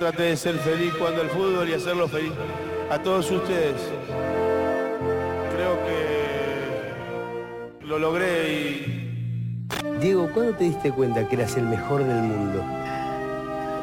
[0.00, 2.32] traté de ser feliz cuando el fútbol y hacerlo feliz
[2.90, 3.74] a todos ustedes.
[5.54, 9.66] Creo que lo logré y...
[10.00, 12.64] Diego, ¿cuándo te diste cuenta que eras el mejor del mundo?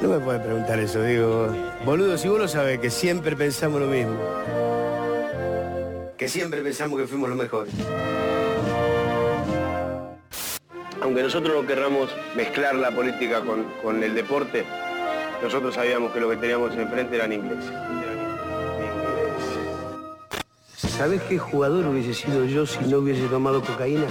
[0.01, 1.55] No me puedes preguntar eso, Diego.
[1.85, 4.17] Boludo, si vos lo sabés, que siempre pensamos lo mismo.
[6.17, 7.71] Que siempre pensamos que fuimos los mejores.
[10.99, 14.65] Aunque nosotros no querramos mezclar la política con, con el deporte,
[15.41, 17.71] nosotros sabíamos que lo que teníamos enfrente eran ingleses.
[20.75, 24.07] ¿Sabes qué jugador hubiese sido yo si no hubiese tomado cocaína?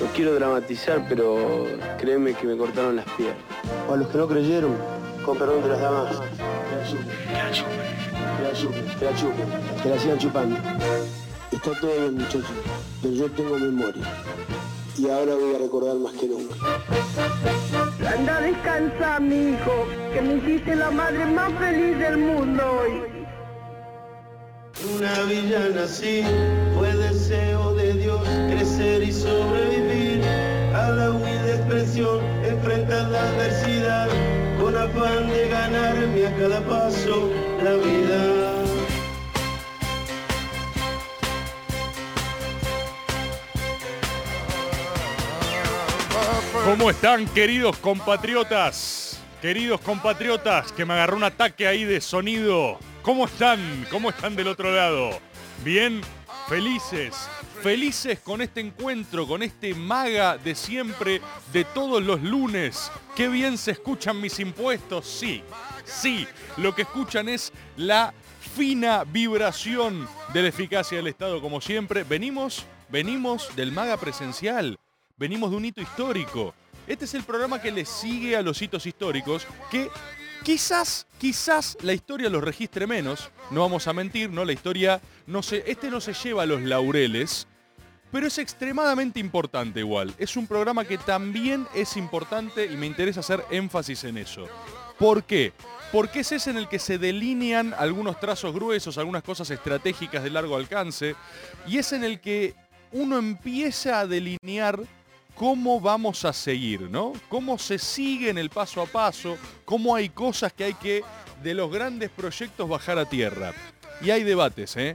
[0.00, 1.66] No quiero dramatizar, pero
[1.98, 3.42] créeme que me cortaron las piernas.
[3.88, 4.74] O a los que no creyeron,
[5.24, 7.76] con perdón de las damas, que la chupen, que la chupen,
[8.38, 10.56] que la chupen, que la chupen, que la sigan chupando.
[11.52, 12.44] Está todo bien, muchachos,
[13.02, 14.02] pero yo tengo memoria.
[14.96, 16.54] Y ahora voy a recordar más que nunca.
[18.06, 23.02] Anda a descansar, mi hijo, que me hiciste la madre más feliz del mundo hoy.
[24.96, 26.24] Una villana así
[26.76, 30.22] fue deseo de Dios crecer y sobrevivir
[30.74, 34.08] a la humilde expresión, enfrentar la adversidad
[34.60, 37.28] con afán de ganarme a cada paso
[37.62, 38.49] la vida.
[46.64, 49.18] ¿Cómo están, queridos compatriotas?
[49.40, 52.78] Queridos compatriotas, que me agarró un ataque ahí de sonido.
[53.02, 53.86] ¿Cómo están?
[53.90, 55.18] ¿Cómo están del otro lado?
[55.64, 56.02] ¿Bien?
[56.48, 57.28] Felices.
[57.62, 62.92] Felices con este encuentro, con este maga de siempre, de todos los lunes.
[63.16, 65.06] Qué bien se escuchan mis impuestos.
[65.06, 65.42] Sí,
[65.84, 66.28] sí.
[66.58, 68.12] Lo que escuchan es la
[68.54, 72.04] fina vibración de la eficacia del Estado, como siempre.
[72.04, 74.78] Venimos, venimos del maga presencial.
[75.20, 76.54] Venimos de un hito histórico.
[76.86, 79.90] Este es el programa que le sigue a los hitos históricos que
[80.42, 83.30] quizás, quizás la historia los registre menos.
[83.50, 84.46] No vamos a mentir, ¿no?
[84.46, 87.46] La historia no se, este no se lleva a los laureles,
[88.10, 90.14] pero es extremadamente importante igual.
[90.16, 94.48] Es un programa que también es importante y me interesa hacer énfasis en eso.
[94.98, 95.52] ¿Por qué?
[95.92, 100.30] Porque es ese en el que se delinean algunos trazos gruesos, algunas cosas estratégicas de
[100.30, 101.14] largo alcance,
[101.66, 102.54] y es en el que
[102.92, 104.80] uno empieza a delinear
[105.34, 107.12] cómo vamos a seguir, ¿no?
[107.28, 111.02] Cómo se sigue en el paso a paso, cómo hay cosas que hay que,
[111.42, 113.52] de los grandes proyectos, bajar a tierra.
[114.00, 114.92] Y hay debates, ¿eh?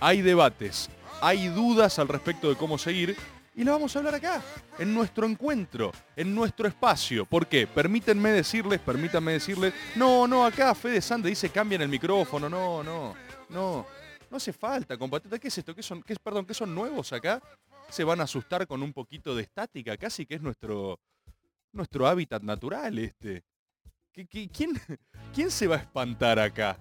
[0.00, 0.90] Hay debates,
[1.20, 3.16] hay dudas al respecto de cómo seguir.
[3.56, 4.42] Y lo vamos a hablar acá,
[4.78, 7.24] en nuestro encuentro, en nuestro espacio.
[7.24, 7.68] ¿Por qué?
[7.68, 13.14] Permítanme decirles, permítanme decirles, no, no, acá Fede Sande dice cambien el micrófono, no, no,
[13.48, 13.86] no.
[14.28, 15.38] No hace falta, compatriota.
[15.38, 15.72] ¿Qué es esto?
[15.72, 17.40] ¿Qué son, qué, perdón, ¿qué son nuevos acá?
[17.88, 21.00] Se van a asustar con un poquito de estática, casi que es nuestro,
[21.72, 23.44] nuestro hábitat natural este.
[24.12, 24.72] quién,
[25.34, 26.76] ¿Quién se va a espantar acá?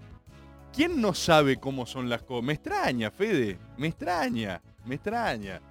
[0.73, 2.45] ¿Quién no sabe cómo son las cosas?
[2.45, 5.61] Me extraña, Fede, me extraña, me extraña.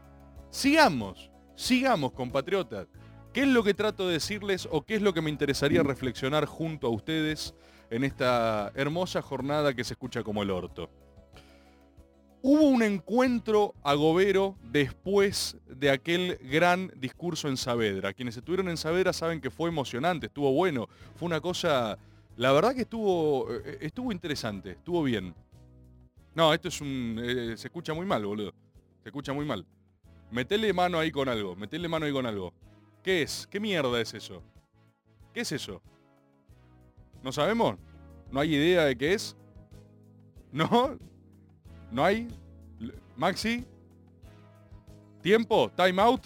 [0.50, 2.86] Sigamos, sigamos, compatriotas.
[3.32, 6.44] ¿Qué es lo que trato de decirles o qué es lo que me interesaría reflexionar
[6.44, 7.54] junto a ustedes
[7.90, 10.90] en esta hermosa jornada que se escucha como el orto?
[12.44, 18.12] Hubo un encuentro agobero después de aquel gran discurso en Saavedra.
[18.12, 21.96] Quienes estuvieron en Saavedra saben que fue emocionante, estuvo bueno, fue una cosa,
[22.36, 25.32] la verdad que estuvo, eh, estuvo interesante, estuvo bien.
[26.34, 28.52] No, esto es un, eh, se escucha muy mal, boludo.
[29.04, 29.64] Se escucha muy mal.
[30.32, 32.52] Metele mano ahí con algo, metele mano ahí con algo.
[33.04, 33.46] ¿Qué es?
[33.48, 34.42] ¿Qué mierda es eso?
[35.32, 35.80] ¿Qué es eso?
[37.22, 37.76] ¿No sabemos?
[38.32, 39.36] ¿No hay idea de qué es?
[40.50, 40.98] ¿No?
[41.92, 42.26] ¿No hay?
[43.16, 43.64] Maxi.
[45.20, 45.70] ¿Tiempo?
[45.76, 46.22] ¿Time out?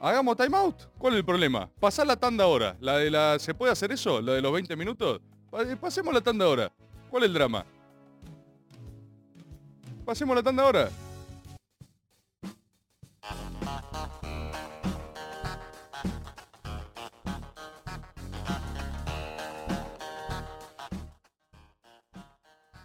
[0.00, 0.76] Hagamos time out.
[0.96, 1.68] ¿Cuál es el problema?
[1.78, 2.76] Pasar la tanda ahora.
[2.80, 3.38] La de la.
[3.38, 4.22] ¿Se puede hacer eso?
[4.22, 5.20] ¿La de los 20 minutos?
[5.80, 6.72] Pasemos la tanda ahora.
[7.10, 7.66] ¿Cuál es el drama?
[10.06, 10.88] Pasemos la tanda ahora.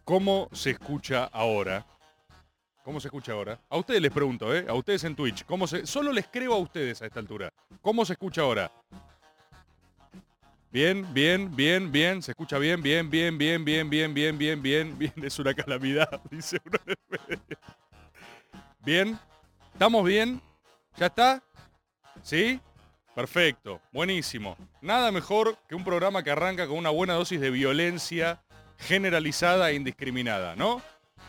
[0.06, 1.84] ¿Cómo se escucha ahora?
[2.84, 3.60] ¿Cómo se escucha ahora?
[3.68, 4.64] A ustedes les pregunto, ¿eh?
[4.70, 5.44] A ustedes en Twitch.
[5.46, 5.88] ¿Cómo se...
[5.88, 7.52] Solo les creo a ustedes a esta altura.
[7.82, 8.72] ¿Cómo se escucha ahora?
[10.72, 12.22] Bien, bien, bien, bien.
[12.22, 15.14] Se escucha bien, bien, bien, bien, bien, bien, bien, bien, bien, bien.
[15.24, 16.78] Es una calamidad, dice uno
[17.28, 17.40] de
[18.86, 19.20] Bien.
[19.74, 20.40] ¿Estamos bien?
[20.98, 21.44] ¿Ya está?
[22.22, 22.60] ¿Sí?
[23.16, 23.82] Perfecto.
[23.92, 24.56] Buenísimo.
[24.82, 28.45] Nada mejor que un programa que arranca con una buena dosis de violencia
[28.78, 30.82] generalizada e indiscriminada, ¿no?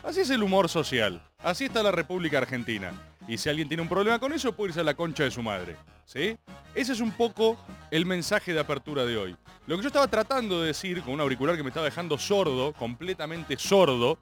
[0.03, 1.21] Así es el humor social.
[1.39, 2.91] Así está la República Argentina.
[3.27, 5.43] Y si alguien tiene un problema con eso, puede irse a la concha de su
[5.43, 5.75] madre.
[6.05, 6.37] ¿Sí?
[6.73, 7.57] Ese es un poco
[7.91, 9.35] el mensaje de apertura de hoy.
[9.65, 12.71] Lo que yo estaba tratando de decir con un auricular que me estaba dejando sordo,
[12.73, 14.17] completamente sordo,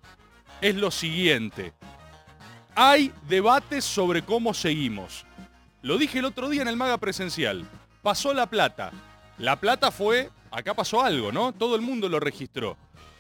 [0.62, 1.74] es lo siguiente.
[2.74, 5.26] Hay debates sobre cómo seguimos.
[5.84, 7.70] Lo dije el otro día en el Maga Presencial.
[8.02, 8.92] Pasó la plata.
[9.38, 11.54] La plata fue, acá pasó algo, ¿no?
[11.54, 12.78] Todo el mundo lo registró.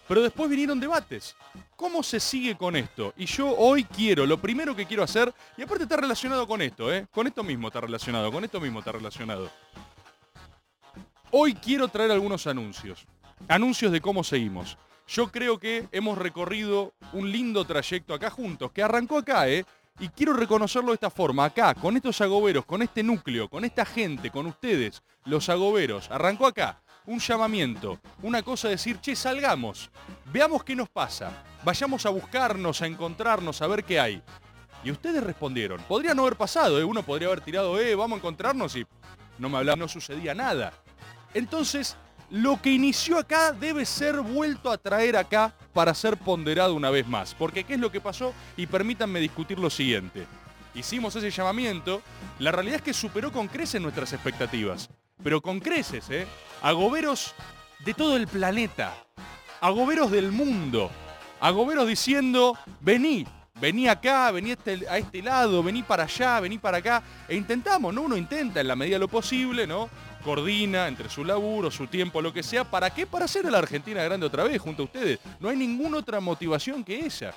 [0.07, 1.35] Pero después vinieron debates.
[1.75, 3.13] ¿Cómo se sigue con esto?
[3.17, 6.93] Y yo hoy quiero, lo primero que quiero hacer, y aparte está relacionado con esto,
[6.93, 7.07] ¿eh?
[7.11, 9.49] Con esto mismo está relacionado, con esto mismo está relacionado.
[11.31, 13.05] Hoy quiero traer algunos anuncios.
[13.47, 14.77] Anuncios de cómo seguimos.
[15.07, 19.65] Yo creo que hemos recorrido un lindo trayecto acá juntos, que arrancó acá, ¿eh?
[19.99, 23.85] Y quiero reconocerlo de esta forma, acá, con estos agoberos, con este núcleo, con esta
[23.85, 26.11] gente, con ustedes, los agoberos.
[26.11, 29.89] Arrancó acá un llamamiento, una cosa de decir, che, salgamos,
[30.31, 34.21] veamos qué nos pasa, vayamos a buscarnos, a encontrarnos, a ver qué hay.
[34.83, 36.83] Y ustedes respondieron, podría no haber pasado, ¿eh?
[36.83, 38.85] uno podría haber tirado, eh, vamos a encontrarnos y
[39.37, 40.73] no me hablaba, no sucedía nada.
[41.33, 41.97] Entonces,
[42.29, 47.07] lo que inició acá debe ser vuelto a traer acá para ser ponderado una vez
[47.07, 47.35] más.
[47.35, 48.33] Porque ¿qué es lo que pasó?
[48.57, 50.25] Y permítanme discutir lo siguiente.
[50.73, 52.01] Hicimos ese llamamiento,
[52.39, 54.89] la realidad es que superó con creces nuestras expectativas.
[55.23, 56.27] Pero con creces, ¿eh?
[56.61, 57.33] Agoberos
[57.83, 58.93] de todo el planeta.
[59.61, 60.91] Agoberos del mundo.
[61.39, 63.25] Agoberos diciendo, vení,
[63.59, 67.03] vení acá, vení a este, a este lado, vení para allá, vení para acá.
[67.27, 68.01] E intentamos, ¿no?
[68.01, 69.89] Uno intenta en la medida de lo posible, ¿no?
[70.25, 72.63] coordina entre su laburo, su tiempo, lo que sea.
[72.63, 73.05] ¿Para qué?
[73.05, 75.19] Para hacer a la Argentina grande otra vez junto a ustedes.
[75.39, 77.35] No hay ninguna otra motivación que esa.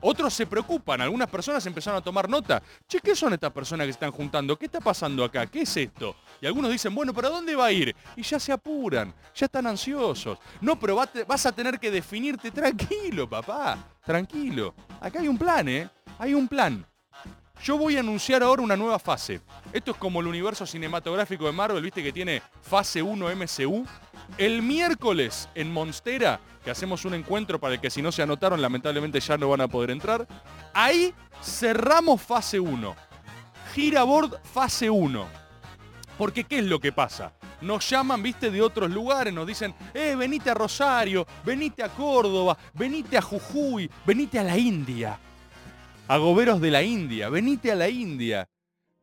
[0.00, 2.62] Otros se preocupan, algunas personas empezaron a tomar nota.
[2.88, 4.56] Che, ¿qué son estas personas que se están juntando?
[4.58, 5.46] ¿Qué está pasando acá?
[5.46, 6.16] ¿Qué es esto?
[6.40, 7.94] Y algunos dicen, bueno, ¿pero dónde va a ir?
[8.16, 10.38] Y ya se apuran, ya están ansiosos.
[10.60, 13.78] No, pero vas a tener que definirte tranquilo, papá.
[14.04, 14.74] Tranquilo.
[15.00, 15.88] Acá hay un plan, ¿eh?
[16.18, 16.86] Hay un plan.
[17.62, 19.42] Yo voy a anunciar ahora una nueva fase.
[19.70, 23.86] Esto es como el universo cinematográfico de Marvel, viste que tiene fase 1 MCU.
[24.38, 28.60] El miércoles en Monstera, que hacemos un encuentro para el que si no se anotaron
[28.62, 30.26] lamentablemente ya no van a poder entrar,
[30.72, 32.96] ahí cerramos fase 1.
[33.74, 35.26] Giraboard fase 1.
[36.16, 37.32] Porque ¿qué es lo que pasa?
[37.60, 42.56] Nos llaman, viste, de otros lugares, nos dicen, eh, venite a Rosario, venite a Córdoba,
[42.74, 45.18] venite a Jujuy, venite a la India
[46.10, 48.48] agoberos de la India, venite a la India.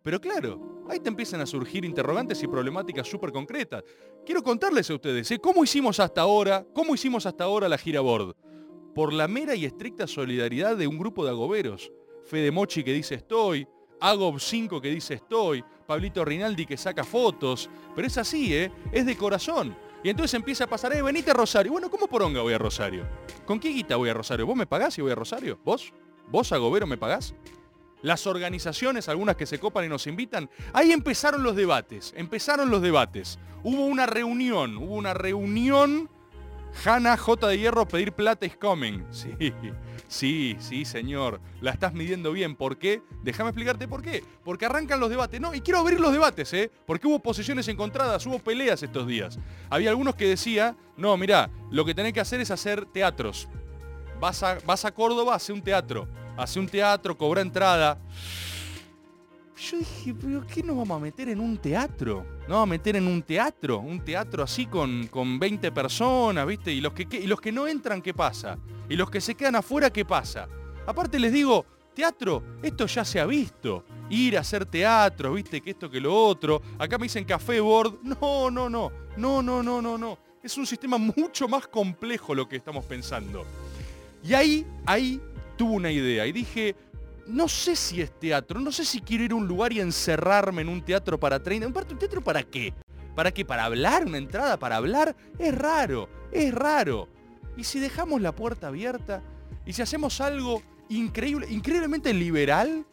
[0.07, 3.83] Pero claro, ahí te empiezan a surgir interrogantes y problemáticas súper concretas.
[4.25, 5.39] Quiero contarles a ustedes, ¿eh?
[5.39, 6.65] ¿cómo hicimos hasta ahora?
[6.73, 8.33] ¿Cómo hicimos hasta ahora la gira board?
[8.95, 11.91] Por la mera y estricta solidaridad de un grupo de agoberos.
[12.23, 13.67] Fede Mochi que dice estoy,
[13.99, 18.71] Agob 5 que dice estoy, Pablito Rinaldi que saca fotos, pero es así, ¿eh?
[18.93, 19.75] Es de corazón.
[20.05, 21.73] Y entonces empieza a pasar, eh, venite a Rosario.
[21.73, 23.05] Bueno, ¿cómo poronga voy a Rosario?
[23.45, 24.45] ¿Con qué guita voy a Rosario?
[24.45, 25.59] ¿Vos me pagás si voy a Rosario?
[25.65, 25.91] ¿Vos?
[26.29, 27.35] ¿Vos, Agobero, me pagás?
[28.01, 32.81] Las organizaciones, algunas que se copan y nos invitan, ahí empezaron los debates, empezaron los
[32.81, 33.39] debates.
[33.63, 36.09] Hubo una reunión, hubo una reunión.
[36.85, 39.03] Hanna J de Hierro pedir plata is coming.
[40.09, 41.41] Sí, sí, sí, señor.
[41.59, 42.55] La estás midiendo bien.
[42.55, 43.01] ¿Por qué?
[43.23, 44.23] Déjame explicarte por qué.
[44.45, 45.41] Porque arrancan los debates.
[45.41, 46.71] No, y quiero abrir los debates, ¿eh?
[46.85, 49.37] Porque hubo posiciones encontradas, hubo peleas estos días.
[49.69, 53.49] Había algunos que decía, no, mira, lo que tenés que hacer es hacer teatros
[54.19, 56.07] vas a, vas a Córdoba, hace un teatro.
[56.37, 57.97] Hace un teatro, cobra entrada.
[59.57, 62.23] Yo dije, ¿pero qué nos vamos a meter en un teatro?
[62.47, 63.79] ¿No vamos a meter en un teatro?
[63.79, 66.71] Un teatro así con, con 20 personas, ¿viste?
[66.71, 68.59] Y los, que, y los que no entran, ¿qué pasa?
[68.87, 70.47] Y los que se quedan afuera, ¿qué pasa?
[70.85, 71.65] Aparte les digo,
[71.95, 73.83] teatro, esto ya se ha visto.
[74.11, 75.59] Ir a hacer teatro, ¿viste?
[75.59, 76.61] Que esto, que lo otro.
[76.77, 77.97] Acá me dicen café board.
[78.03, 78.91] No, no, no.
[79.17, 80.19] No, no, no, no, no.
[80.43, 83.43] Es un sistema mucho más complejo lo que estamos pensando.
[84.23, 85.19] Y ahí, ahí
[85.57, 86.75] tuve una idea y dije,
[87.27, 90.61] no sé si es teatro, no sé si quiero ir a un lugar y encerrarme
[90.61, 91.67] en un teatro para 30.
[91.67, 92.73] ¿Un teatro para qué?
[93.15, 93.43] ¿Para qué?
[93.43, 94.05] ¿Para hablar?
[94.05, 95.15] ¿Una entrada para hablar?
[95.37, 97.09] Es raro, es raro.
[97.57, 99.23] ¿Y si dejamos la puerta abierta?
[99.65, 102.85] ¿Y si hacemos algo increíble, increíblemente liberal?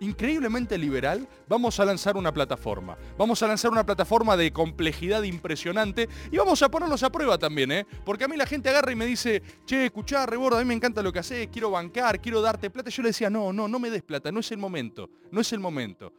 [0.00, 2.96] Increíblemente liberal, vamos a lanzar una plataforma.
[3.16, 7.72] Vamos a lanzar una plataforma de complejidad impresionante y vamos a ponerlos a prueba también,
[7.72, 7.86] ¿eh?
[8.04, 10.74] Porque a mí la gente agarra y me dice, che, escuchá, Rebordo, a mí me
[10.74, 12.90] encanta lo que haces, quiero bancar, quiero darte plata.
[12.90, 15.52] Yo le decía, no, no, no me des plata, no es el momento, no es
[15.52, 16.12] el momento.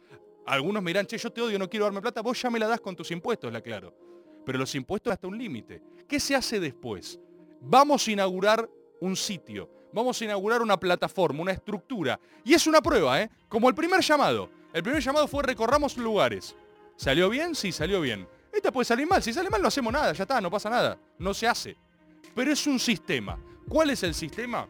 [0.46, 2.80] Algunos me che, yo te odio, no quiero darme plata, vos ya me la das
[2.80, 3.94] con tus impuestos, la claro.
[4.44, 5.82] Pero los impuestos hasta un límite.
[6.08, 7.20] ¿Qué se hace después?
[7.60, 8.68] Vamos a inaugurar
[9.00, 12.18] un sitio vamos a inaugurar una plataforma, una estructura.
[12.44, 13.30] Y es una prueba, ¿eh?
[13.48, 14.50] Como el primer llamado.
[14.72, 16.54] El primer llamado fue recorramos lugares.
[16.96, 17.54] ¿Salió bien?
[17.54, 18.28] Sí, salió bien.
[18.52, 19.22] Esta puede salir mal.
[19.22, 20.98] Si sale mal no hacemos nada, ya está, no pasa nada.
[21.18, 21.76] No se hace.
[22.34, 23.38] Pero es un sistema.
[23.68, 24.68] ¿Cuál es el sistema?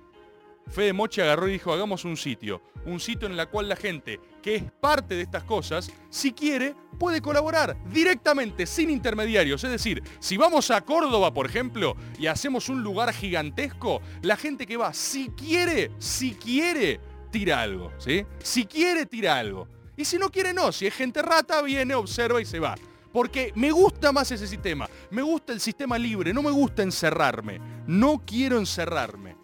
[0.68, 2.62] Fede Mochi agarró y dijo, hagamos un sitio.
[2.86, 6.74] Un sitio en el cual la gente que es parte de estas cosas, si quiere,
[6.98, 9.62] puede colaborar directamente, sin intermediarios.
[9.64, 14.66] Es decir, si vamos a Córdoba, por ejemplo, y hacemos un lugar gigantesco, la gente
[14.66, 17.00] que va, si quiere, si quiere,
[17.30, 17.92] tira algo.
[17.98, 18.24] ¿sí?
[18.42, 19.68] Si quiere, tira algo.
[19.96, 20.72] Y si no quiere, no.
[20.72, 22.74] Si es gente rata, viene, observa y se va.
[23.12, 24.88] Porque me gusta más ese sistema.
[25.10, 26.32] Me gusta el sistema libre.
[26.32, 27.60] No me gusta encerrarme.
[27.86, 29.39] No quiero encerrarme.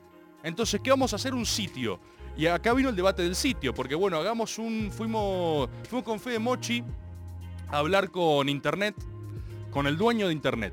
[0.47, 1.35] Entonces, ¿qué vamos a hacer?
[1.35, 1.99] Un sitio.
[2.37, 4.93] Y acá vino el debate del sitio, porque bueno, hagamos un.
[4.93, 6.85] Fuimos, fuimos con Fede Mochi
[7.69, 8.95] a hablar con internet,
[9.73, 10.73] con el dueño de internet.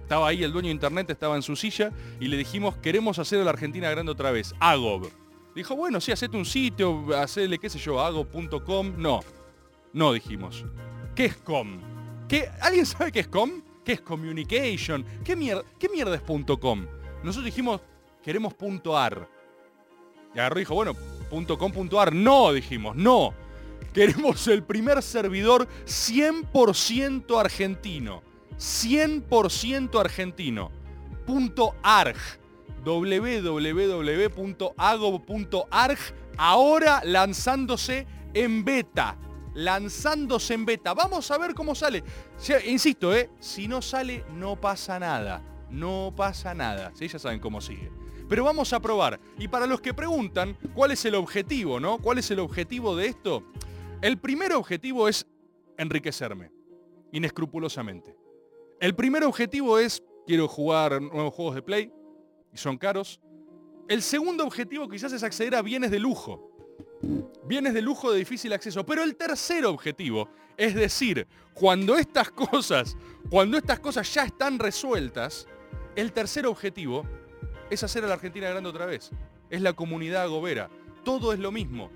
[0.00, 3.40] Estaba ahí el dueño de internet, estaba en su silla y le dijimos, queremos hacer
[3.40, 5.08] a la Argentina grande otra vez, Agob.
[5.54, 8.94] Dijo, bueno, sí, hacete un sitio, hacele, qué sé yo, agob.com.
[8.96, 9.20] No,
[9.92, 10.64] no dijimos.
[11.14, 11.78] ¿Qué es com?
[12.26, 12.50] ¿Qué?
[12.60, 13.62] ¿Alguien sabe qué es com?
[13.84, 15.06] ¿Qué es communication?
[15.22, 16.22] ¿Qué mierda, qué mierda es
[16.58, 16.86] .com?
[17.22, 17.80] Nosotros dijimos,
[18.22, 18.54] queremos
[18.94, 19.28] .ar.
[20.34, 20.94] Y agarró dijo, bueno,
[21.30, 22.14] .com.ar.
[22.14, 23.34] No, dijimos, no.
[23.92, 28.22] Queremos el primer servidor 100% argentino.
[28.56, 30.70] 100% argentino.
[31.82, 32.16] .arg.
[32.84, 33.58] www.ago.arg.
[36.38, 39.18] Ahora lanzándose en beta.
[39.54, 40.94] Lanzándose en beta.
[40.94, 42.02] Vamos a ver cómo sale.
[42.66, 43.28] insisto, ¿eh?
[43.40, 45.42] si no sale, no pasa nada.
[45.68, 46.92] No pasa nada.
[46.94, 47.08] ¿sí?
[47.08, 47.90] Ya saben cómo sigue.
[48.32, 49.20] Pero vamos a probar.
[49.36, 51.98] Y para los que preguntan, ¿cuál es el objetivo, no?
[51.98, 53.42] ¿Cuál es el objetivo de esto?
[54.00, 55.26] El primer objetivo es
[55.76, 56.50] enriquecerme,
[57.12, 58.16] inescrupulosamente.
[58.80, 61.92] El primer objetivo es, quiero jugar nuevos juegos de Play,
[62.50, 63.20] y son caros.
[63.86, 66.56] El segundo objetivo quizás es acceder a bienes de lujo.
[67.44, 68.86] Bienes de lujo de difícil acceso.
[68.86, 72.96] Pero el tercer objetivo, es decir, cuando estas cosas,
[73.28, 75.46] cuando estas cosas ya están resueltas,
[75.96, 77.04] el tercer objetivo
[77.72, 79.10] es hacer a la Argentina grande otra vez.
[79.48, 80.68] Es la comunidad gobera.
[81.04, 81.90] Todo es lo mismo.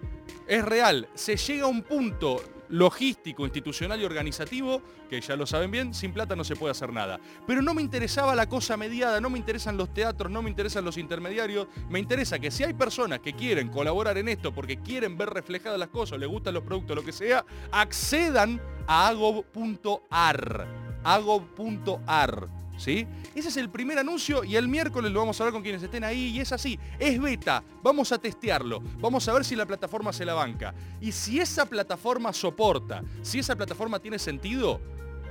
[0.46, 1.08] Es real.
[1.14, 6.12] Se llega a un punto logístico, institucional y organizativo, que ya lo saben bien, sin
[6.12, 7.20] plata no se puede hacer nada.
[7.46, 10.84] Pero no me interesaba la cosa mediada, no me interesan los teatros, no me interesan
[10.84, 15.16] los intermediarios, me interesa que si hay personas que quieren colaborar en esto porque quieren
[15.16, 20.66] ver reflejadas las cosas, les gustan los productos, lo que sea, accedan a agob.ar.
[21.04, 25.82] agob.ar Ese es el primer anuncio y el miércoles lo vamos a ver con quienes
[25.82, 29.66] estén ahí y es así, es beta, vamos a testearlo, vamos a ver si la
[29.66, 30.74] plataforma se la banca.
[31.00, 34.80] Y si esa plataforma soporta, si esa plataforma tiene sentido,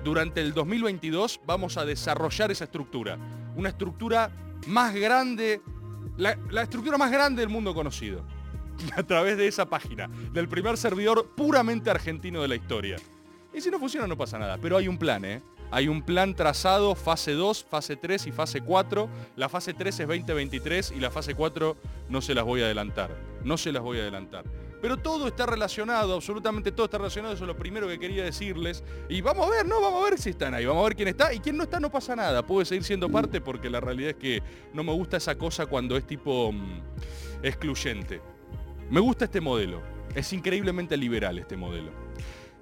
[0.03, 3.17] durante el 2022 vamos a desarrollar esa estructura.
[3.55, 4.31] Una estructura
[4.67, 5.61] más grande,
[6.17, 8.23] la, la estructura más grande del mundo conocido.
[8.95, 12.97] A través de esa página, del primer servidor puramente argentino de la historia.
[13.53, 15.41] Y si no funciona no pasa nada, pero hay un plan, ¿eh?
[15.71, 19.09] Hay un plan trazado, fase 2, fase 3 y fase 4.
[19.35, 21.75] La fase 3 es 2023 y la fase 4
[22.09, 23.11] no se las voy a adelantar.
[23.43, 24.45] No se las voy a adelantar.
[24.81, 28.83] Pero todo está relacionado, absolutamente todo está relacionado, eso es lo primero que quería decirles.
[29.09, 29.81] Y vamos a ver, ¿no?
[29.81, 31.33] Vamos a ver si están ahí, vamos a ver quién está.
[31.33, 34.17] Y quién no está no pasa nada, puede seguir siendo parte porque la realidad es
[34.17, 34.43] que
[34.73, 36.81] no me gusta esa cosa cuando es tipo mm,
[37.41, 38.21] excluyente.
[38.91, 39.81] Me gusta este modelo,
[40.13, 42.04] es increíblemente liberal este modelo.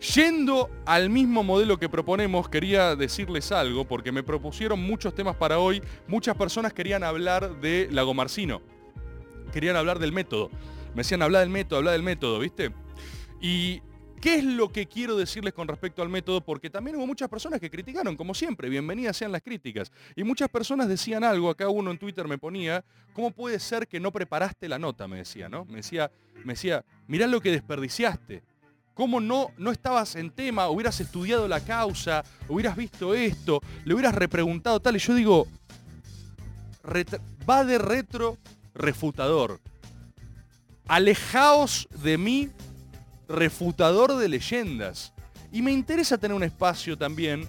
[0.04, 5.60] Yendo al mismo modelo que proponemos, quería decirles algo, porque me propusieron muchos temas para
[5.60, 5.82] hoy.
[6.08, 8.62] Muchas personas querían hablar de Lago Marcino.
[9.54, 10.50] Querían hablar del método.
[10.90, 12.74] Me decían, hablar del método, hablar del método, ¿viste?
[13.40, 13.82] Y
[14.20, 16.40] ¿Qué es lo que quiero decirles con respecto al método?
[16.40, 19.92] Porque también hubo muchas personas que criticaron, como siempre, bienvenidas sean las críticas.
[20.16, 24.00] Y muchas personas decían algo, acá uno en Twitter me ponía, ¿cómo puede ser que
[24.00, 25.10] no preparaste la nota?
[25.10, 25.66] Me decía, ¿no?
[25.66, 26.10] Me decía,
[26.46, 28.44] me decía, mirá lo que desperdiciaste.
[28.94, 30.70] ¿Cómo no, no estabas en tema?
[30.70, 34.96] Hubieras estudiado la causa, hubieras visto esto, le hubieras repreguntado tal.
[34.96, 35.48] Y yo digo,
[37.50, 38.38] va de retro
[38.76, 39.60] refutador.
[40.88, 42.50] Alejaos de mí,
[43.28, 45.14] refutador de leyendas.
[45.52, 47.48] Y me interesa tener un espacio también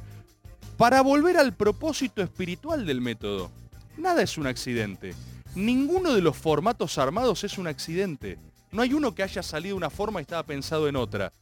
[0.76, 3.50] para volver al propósito espiritual del método.
[3.96, 5.14] Nada es un accidente.
[5.54, 8.38] Ninguno de los formatos armados es un accidente.
[8.74, 11.32] No hay uno que haya salido de una forma y estaba pensado en otra.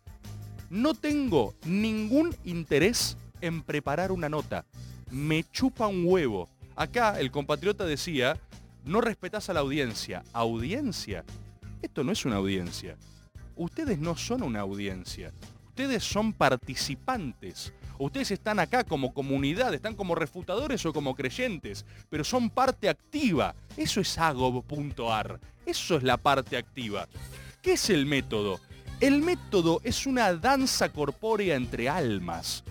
[0.68, 4.66] No tengo ningún interés en preparar una nota.
[5.10, 6.50] Me chupa un huevo.
[6.76, 8.38] Acá el compatriota decía,
[8.84, 10.22] no respetás a la audiencia.
[10.34, 11.24] ¿Audiencia?
[11.80, 12.98] Esto no es una audiencia.
[13.56, 15.32] Ustedes no son una audiencia.
[15.68, 17.72] Ustedes son participantes.
[17.98, 23.54] Ustedes están acá como comunidad, están como refutadores o como creyentes, pero son parte activa.
[23.74, 25.40] Eso es agob.ar.
[25.66, 27.08] Eso es la parte activa.
[27.60, 28.60] ¿Qué es el método?
[29.00, 32.64] El método es una danza corpórea entre almas.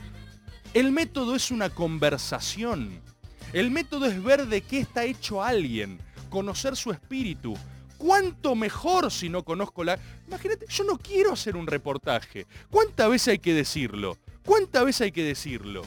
[0.74, 3.02] El método es una conversación.
[3.54, 7.58] El método es ver de qué está hecho alguien, conocer su espíritu,
[8.02, 10.00] ¿Cuánto mejor si no conozco la...
[10.28, 12.48] Imagínate, yo no quiero hacer un reportaje.
[12.72, 14.18] ¿Cuántas veces hay que decirlo?
[14.44, 15.84] ¿Cuántas veces hay que decirlo?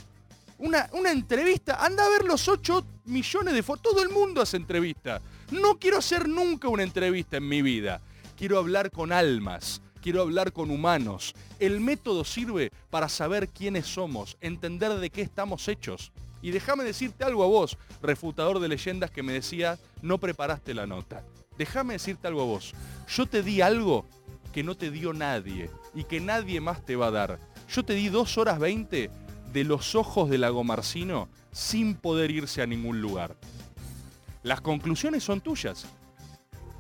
[0.59, 3.93] Una, entrevista, anda a ver los 8 millones de fotos.
[3.93, 5.21] Todo el mundo hace entrevista.
[5.51, 8.01] No quiero hacer nunca una entrevista en mi vida.
[8.37, 11.35] Quiero hablar con almas, quiero hablar con humanos.
[11.59, 16.13] El método sirve para saber quiénes somos, entender de qué estamos hechos.
[16.43, 20.87] Y déjame decirte algo a vos, refutador de leyendas que me decía, no preparaste la
[20.87, 21.25] nota.
[21.57, 22.75] Déjame decirte algo a vos.
[23.09, 24.07] Yo te di algo
[24.53, 27.39] que no te dio nadie y que nadie más te va a dar.
[27.69, 29.11] Yo te di dos horas 20
[29.53, 33.37] de los ojos de Lago Marcino sin poder irse a ningún lugar.
[34.45, 35.87] Las conclusiones son tuyas.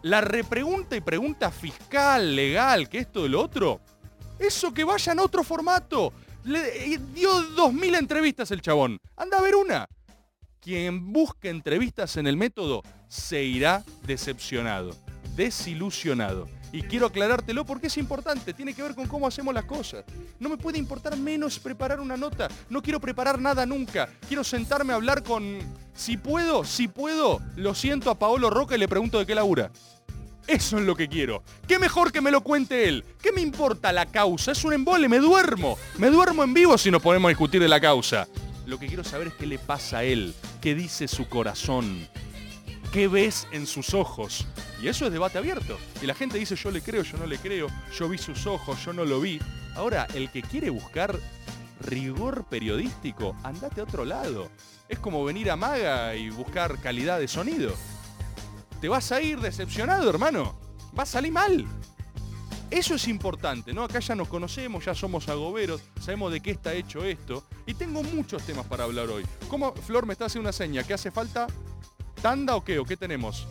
[0.02, 3.80] La repregunta y pregunta fiscal, legal, que esto del otro,
[4.38, 6.12] eso que vaya en otro formato.
[6.44, 8.98] Le dio 2.000 entrevistas el chabón.
[9.16, 9.88] Anda a ver una.
[10.60, 14.90] Quien busque entrevistas en el método se irá decepcionado,
[15.34, 16.46] desilusionado.
[16.74, 20.04] Y quiero aclarártelo porque es importante, tiene que ver con cómo hacemos las cosas.
[20.40, 24.08] No me puede importar menos preparar una nota, no quiero preparar nada nunca.
[24.26, 25.60] Quiero sentarme a hablar con...
[25.94, 29.70] Si puedo, si puedo, lo siento a Paolo Roca y le pregunto de qué labura.
[30.48, 31.44] Eso es lo que quiero.
[31.68, 33.04] ¿Qué mejor que me lo cuente él?
[33.22, 34.50] ¿Qué me importa la causa?
[34.50, 35.78] Es un embole, me duermo.
[35.98, 38.26] Me duermo en vivo si nos ponemos a discutir de la causa.
[38.66, 42.08] Lo que quiero saber es qué le pasa a él, qué dice su corazón,
[42.94, 44.46] qué ves en sus ojos.
[44.80, 45.78] Y eso es debate abierto.
[46.00, 48.82] Y la gente dice yo le creo, yo no le creo, yo vi sus ojos,
[48.82, 49.38] yo no lo vi.
[49.74, 51.18] Ahora, el que quiere buscar
[51.80, 54.48] rigor periodístico, andate a otro lado.
[54.88, 57.74] Es como venir a Maga y buscar calidad de sonido
[58.84, 60.54] te vas a ir decepcionado, hermano.
[60.98, 61.64] Va a salir mal.
[62.70, 63.82] Eso es importante, ¿no?
[63.82, 67.44] Acá ya nos conocemos, ya somos agoberos, sabemos de qué está hecho esto.
[67.64, 69.24] Y tengo muchos temas para hablar hoy.
[69.48, 70.82] ¿Cómo, Flor, me está haciendo una seña?
[70.82, 71.46] ¿Qué hace falta?
[72.24, 72.78] ¿Tanda o qué?
[72.78, 73.46] ¿O qué tenemos?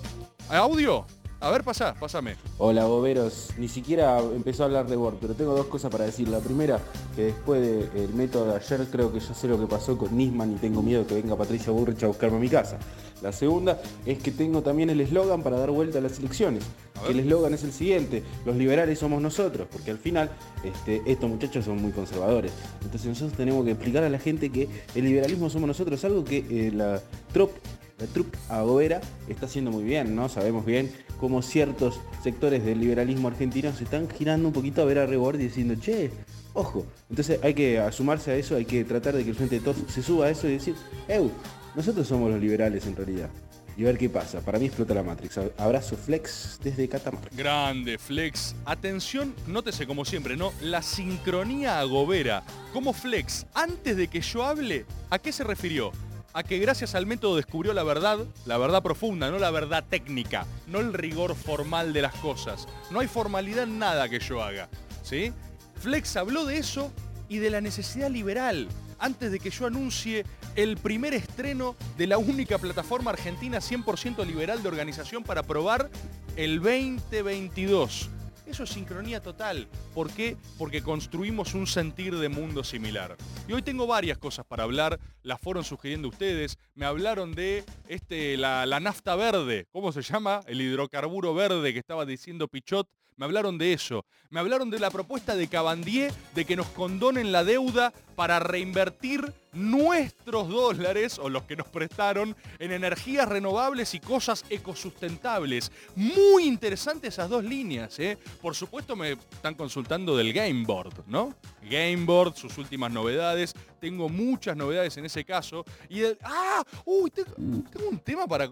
[0.50, 1.06] ¿Audio?
[1.40, 2.38] A ver, pasá, pásame.
[2.58, 3.50] Hola, boberos.
[3.60, 6.28] Ni siquiera empezó a hablar de Word, pero tengo dos cosas para decir.
[6.28, 6.80] La primera,
[7.16, 7.62] que después
[7.94, 10.82] del método de ayer, creo que ya sé lo que pasó con Nisman y tengo
[10.82, 12.80] miedo que venga Patricia Burrich a buscarme a mi casa.
[13.22, 16.64] La segunda es que tengo también el eslogan para dar vuelta a las elecciones.
[17.08, 20.32] el eslogan es el siguiente, los liberales somos nosotros, porque al final
[20.64, 22.52] este, estos muchachos son muy conservadores.
[22.82, 26.38] Entonces nosotros tenemos que explicar a la gente que el liberalismo somos nosotros, algo que
[26.50, 27.00] eh, la
[27.32, 27.52] trop
[28.00, 30.30] la trup agobera está haciendo muy bien, ¿no?
[30.30, 35.00] Sabemos bien cómo ciertos sectores del liberalismo argentino se están girando un poquito a ver
[35.00, 36.12] a Rebord y diciendo, che,
[36.54, 36.86] ojo.
[37.10, 39.78] Entonces hay que asumarse a eso, hay que tratar de que el Frente de Todos
[39.88, 40.76] se suba a eso y decir,
[41.08, 41.32] eu,
[41.76, 43.30] nosotros somos los liberales en realidad.
[43.76, 44.40] Y ver qué pasa.
[44.40, 45.40] Para mí explota la Matrix.
[45.58, 47.30] Abrazo Flex desde Catamarca.
[47.36, 48.56] Grande Flex.
[48.66, 50.54] Atención, nótese como siempre, ¿no?
[50.62, 52.44] La sincronía agobera.
[52.72, 55.92] Como Flex, antes de que yo hable, ¿a qué se refirió?
[56.34, 60.46] A que gracias al método descubrió la verdad, la verdad profunda, no la verdad técnica,
[60.68, 62.68] no el rigor formal de las cosas.
[62.90, 64.68] No hay formalidad en nada que yo haga.
[65.04, 65.32] ¿sí?
[65.80, 66.92] Flex habló de eso
[67.30, 68.68] y de la necesidad liberal
[69.00, 74.64] antes de que yo anuncie el primer estreno de la única plataforma argentina 100% liberal
[74.64, 75.90] de organización para probar
[76.36, 78.10] el 2022.
[78.54, 79.68] Eso es sincronía total.
[79.96, 80.38] ¿Por qué?
[80.60, 83.18] Porque construimos un sentir de mundo similar.
[83.48, 86.60] Y hoy tengo varias cosas para hablar, las fueron sugiriendo ustedes.
[86.76, 90.42] Me hablaron de este, la, la nafta verde, ¿cómo se llama?
[90.46, 92.88] El hidrocarburo verde que estaba diciendo Pichot.
[93.18, 94.06] Me hablaron de eso.
[94.30, 99.34] Me hablaron de la propuesta de Cabandier de que nos condonen la deuda para reinvertir
[99.54, 105.72] nuestros dólares o los que nos prestaron en energías renovables y cosas ecosustentables.
[105.96, 108.00] Muy interesantes esas dos líneas.
[108.00, 108.18] ¿eh?
[108.42, 111.36] Por supuesto me están consultando del Gameboard, ¿no?
[111.70, 113.54] Gameboard, sus últimas novedades.
[113.80, 115.64] Tengo muchas novedades en ese caso.
[115.90, 116.64] Y ¡Ah!
[116.86, 117.12] ¡Uy!
[117.12, 118.50] Tengo un tema para...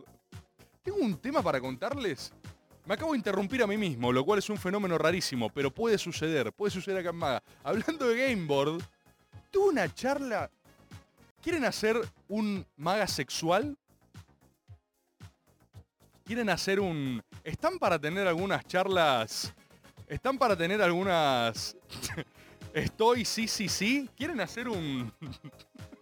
[0.84, 2.32] Tengo un tema para contarles
[2.92, 5.98] me acabo de interrumpir a mí mismo, lo cual es un fenómeno rarísimo, pero puede
[5.98, 7.44] suceder, puede suceder acá en Maga.
[7.64, 8.84] Hablando de Gameboard,
[9.50, 10.52] tuve una charla.
[11.42, 11.96] ¿Quieren hacer
[12.28, 13.78] un Maga sexual?
[16.26, 17.24] ¿Quieren hacer un...
[17.46, 19.54] ¿Están para tener algunas charlas?
[20.06, 21.78] ¿Están para tener algunas...
[22.74, 24.10] Estoy, sí, sí, sí.
[24.18, 25.14] ¿Quieren hacer un...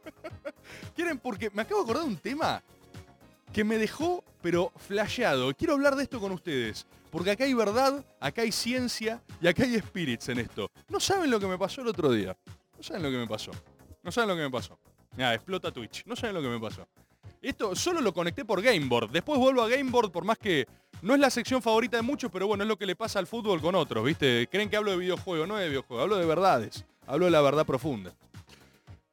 [0.96, 1.20] ¿Quieren?
[1.20, 2.64] Porque me acabo de acordar de un tema
[3.54, 5.54] que me dejó, pero flasheado.
[5.54, 9.64] Quiero hablar de esto con ustedes, porque acá hay verdad, acá hay ciencia y acá
[9.64, 10.70] hay spirits en esto.
[10.90, 12.38] No saben lo que me pasó el otro día.
[12.78, 13.52] No saben lo que me pasó.
[14.04, 14.80] No saben lo que me pasó.
[15.16, 16.06] Mira, explota Twitch.
[16.06, 16.88] No saben lo que me pasó.
[17.42, 19.12] Esto solo lo conecté por Gameboard.
[19.12, 20.68] Después vuelvo a Gameboard por más que
[21.02, 23.28] no es la sección favorita de muchos, pero bueno, es lo que le pasa al
[23.28, 24.48] fútbol con otros, ¿viste?
[24.52, 26.86] Creen que hablo de videojuegos, no de videojuegos, hablo de verdades.
[27.08, 28.14] Hablo de la verdad profunda.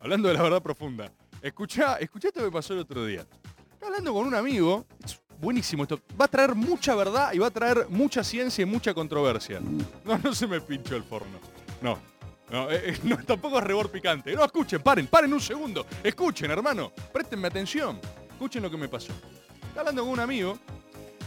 [0.00, 1.10] Hablando de la verdad profunda.
[1.40, 3.24] Escucha, escucha esto que pasó el otro día
[3.86, 4.86] hablando con un amigo,
[5.40, 6.00] buenísimo esto.
[6.20, 9.60] Va a traer mucha verdad y va a traer mucha ciencia y mucha controversia.
[10.04, 11.38] No, no se me pinchó el forno.
[11.80, 11.98] No.
[12.50, 14.32] No, eh, eh, tampoco es rebor picante.
[14.34, 15.84] No, escuchen, paren, paren un segundo.
[16.02, 16.92] Escuchen, hermano.
[17.12, 17.98] Préstenme atención.
[18.30, 19.12] Escuchen lo que me pasó.
[19.62, 20.58] Estaba hablando con un amigo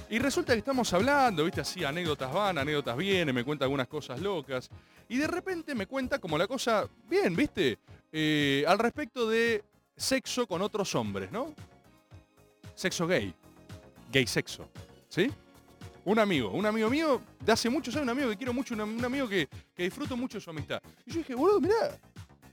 [0.10, 4.20] y resulta que estamos hablando, viste, así, anécdotas van, anécdotas vienen, me cuenta algunas cosas
[4.20, 4.70] locas.
[5.08, 7.78] Y de repente me cuenta como la cosa, bien, viste,
[8.12, 9.64] eh, al respecto de
[9.96, 11.54] sexo con otros hombres, ¿no?
[12.80, 13.34] Sexo gay.
[14.10, 14.70] Gay sexo.
[15.10, 15.30] ¿Sí?
[16.06, 19.04] Un amigo, un amigo mío de hace muchos años, un amigo que quiero mucho, un,
[19.04, 20.82] amigo que, que, disfruto mucho su amistad.
[21.06, 22.00] Y yo dije, boludo, mirá.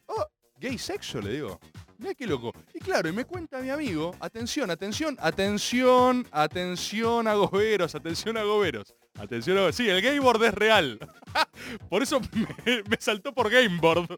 [0.06, 0.26] Oh,
[0.58, 1.60] gay sexo, le digo.
[1.98, 2.52] Mirá qué loco.
[2.74, 8.42] Y claro, y me cuenta mi amigo, atención, atención, atención, atención a goberos, atención a
[8.42, 8.96] goberos.
[9.20, 10.98] Atención a Sí, el gameboard es real.
[11.88, 14.08] por eso me, saltó por gameboard,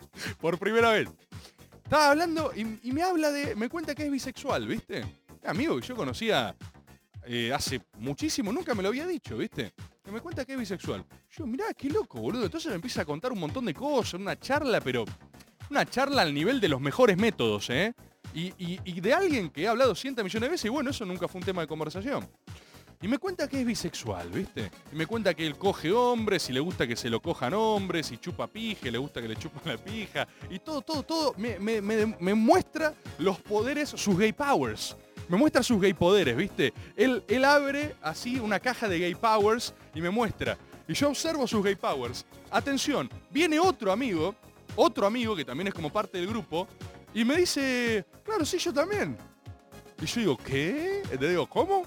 [0.40, 1.11] por primera vez.
[1.85, 5.05] Estaba hablando y, me habla de, me cuenta que es bisexual, ¿viste?
[5.44, 6.55] Amigo que yo conocía
[7.31, 9.74] eh, hace muchísimo, nunca me lo había dicho, ¿viste?
[10.03, 11.05] Que me cuenta que es bisexual.
[11.31, 12.46] Yo, mirá, qué loco, boludo.
[12.46, 15.05] Entonces me empieza a contar un montón de cosas, una charla, pero
[15.68, 17.92] una charla al nivel de los mejores métodos, ¿eh?
[18.35, 21.40] Y, de alguien que ha hablado cientos millones de veces y bueno, eso nunca fue
[21.40, 22.29] un tema de conversación.
[23.03, 24.70] Y me cuenta que es bisexual, ¿viste?
[24.90, 28.11] Y me cuenta que él coge hombres y le gusta que se lo cojan hombres
[28.11, 30.27] y chupa pija, le gusta que le chupan la pija.
[30.51, 34.96] Y todo, todo, todo me, me muestra los poderes, sus gay powers
[35.29, 36.73] me muestra sus gay poderes, ¿viste?
[36.97, 40.57] Él, él abre así una caja de gay powers y me muestra.
[40.87, 42.25] Y yo observo sus gay powers.
[42.51, 44.35] Atención, viene otro amigo,
[44.75, 46.67] otro amigo que también es como parte del grupo,
[47.14, 49.17] y me dice, claro, sí, yo también.
[50.01, 51.03] Y yo digo, ¿qué?
[51.09, 51.85] Te digo, ¿cómo?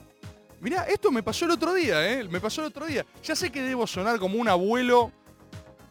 [0.59, 2.23] Mirá, esto me pasó el otro día, ¿eh?
[2.27, 3.05] Me pasó el otro día.
[3.23, 5.11] Ya sé que debo sonar como un abuelo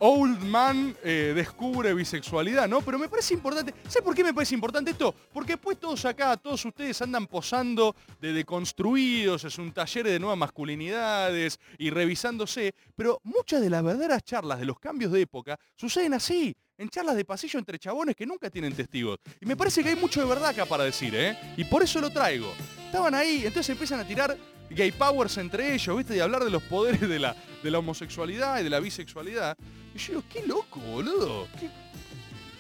[0.03, 2.81] Old Man eh, descubre bisexualidad, ¿no?
[2.81, 3.75] Pero me parece importante.
[3.85, 5.15] ¿Sabes por qué me parece importante esto?
[5.33, 10.39] Porque después todos acá, todos ustedes andan posando de deconstruidos, es un taller de nuevas
[10.39, 12.75] masculinidades y revisándose.
[12.97, 17.15] Pero muchas de las verdaderas charlas de los cambios de época suceden así, en charlas
[17.15, 19.19] de pasillo entre chabones que nunca tienen testigos.
[19.39, 21.37] Y me parece que hay mucho de verdad acá para decir, ¿eh?
[21.59, 22.51] Y por eso lo traigo.
[22.87, 24.35] Estaban ahí, entonces empiezan a tirar
[24.71, 26.17] gay powers entre ellos, ¿viste?
[26.17, 29.57] Y hablar de los poderes de la, de la homosexualidad y de la bisexualidad.
[29.95, 31.49] Y yo digo, qué loco, boludo.
[31.59, 31.69] Qué,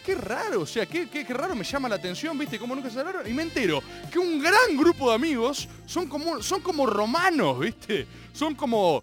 [0.04, 2.58] qué raro, o sea, qué, qué, qué, raro me llama la atención, ¿viste?
[2.58, 3.26] Cómo nunca se hablaron.
[3.28, 8.06] Y me entero que un gran grupo de amigos son como, son como romanos, ¿viste?
[8.32, 9.02] Son como...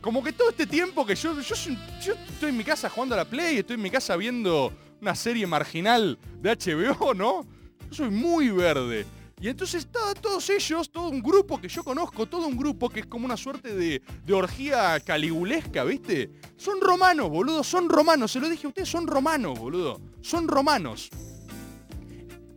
[0.00, 1.56] Como que todo este tiempo que yo, yo,
[2.00, 5.14] yo estoy en mi casa jugando a la Play, estoy en mi casa viendo una
[5.16, 7.44] serie marginal de HBO, ¿no?
[7.90, 9.06] Yo soy muy verde.
[9.40, 13.00] Y entonces está, todos ellos, todo un grupo que yo conozco, todo un grupo que
[13.00, 16.32] es como una suerte de, orgía caligulesca, ¿viste?
[16.56, 18.32] Son romanos, boludo, son romanos.
[18.32, 20.00] Se lo dije a ustedes, son romanos, boludo.
[20.20, 21.08] Son romanos.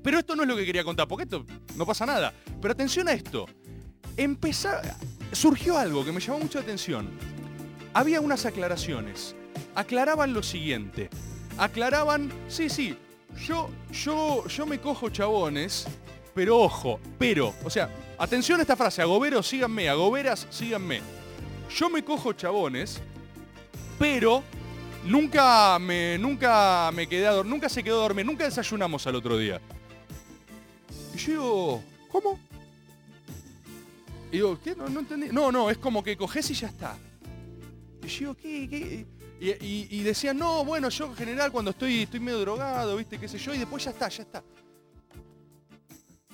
[0.02, 2.34] Pero esto no es lo que quería contar, porque esto no pasa nada.
[2.60, 3.46] Pero atención a esto.
[4.18, 4.82] Empezar,
[5.32, 7.10] surgió algo que me llamó mucho la atención.
[7.94, 9.36] Había unas aclaraciones.
[9.76, 11.10] Aclaraban lo siguiente.
[11.58, 12.98] Aclaraban, sí, sí,
[13.46, 15.86] yo, yo, yo me cojo chabones
[16.34, 21.02] pero ojo, pero, o sea, atención a esta frase, agoberos síganme, agoberas síganme.
[21.76, 23.02] Yo me cojo chabones,
[23.98, 24.44] pero
[25.06, 29.16] nunca me, nunca me quedé a dormir, nunca se quedó a dormir, nunca desayunamos al
[29.16, 29.62] otro día.
[31.14, 32.40] Y yo digo, ¿cómo?
[34.30, 34.76] Y digo, ¿qué?
[34.76, 35.28] No, entendí.
[35.32, 36.98] No, no, es como que coges y ya está.
[38.04, 39.06] Y yo digo, ¿qué?
[39.40, 43.28] y, y decían, no, bueno, yo en general cuando estoy, estoy medio drogado, viste, qué
[43.28, 44.44] sé yo, y después ya está, ya está.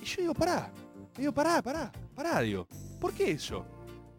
[0.08, 0.72] Yo digo, pará,
[1.18, 2.66] digo, pará, pará, pará, digo,
[2.98, 3.66] ¿por qué eso?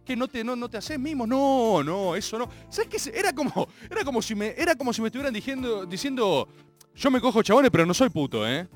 [0.05, 1.25] ¿Que no te, no, no te haces mismo?
[1.25, 2.47] No, no, eso no.
[2.69, 3.17] ¿Sabes qué?
[3.17, 6.47] Era como, era como si me, era como si me estuvieran diciendo, diciendo,
[6.95, 8.67] yo me cojo chabones, pero no soy puto, ¿eh?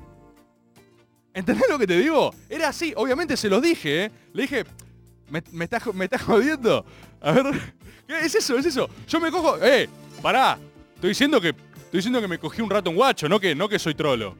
[1.32, 2.34] ¿Entendés lo que te digo?
[2.48, 4.10] Era así, obviamente se los dije, ¿eh?
[4.32, 4.64] Le dije,
[5.30, 6.84] ¿me, me estás me está jodiendo?
[7.20, 7.46] A ver,
[8.08, 8.58] ¿qué es eso?
[8.58, 8.88] ¿Es eso?
[9.06, 9.88] Yo me cojo, eh,
[10.20, 10.58] pará,
[10.94, 13.68] estoy diciendo que, estoy diciendo que me cogí un rato un guacho, no que, no
[13.68, 14.36] que soy trolo.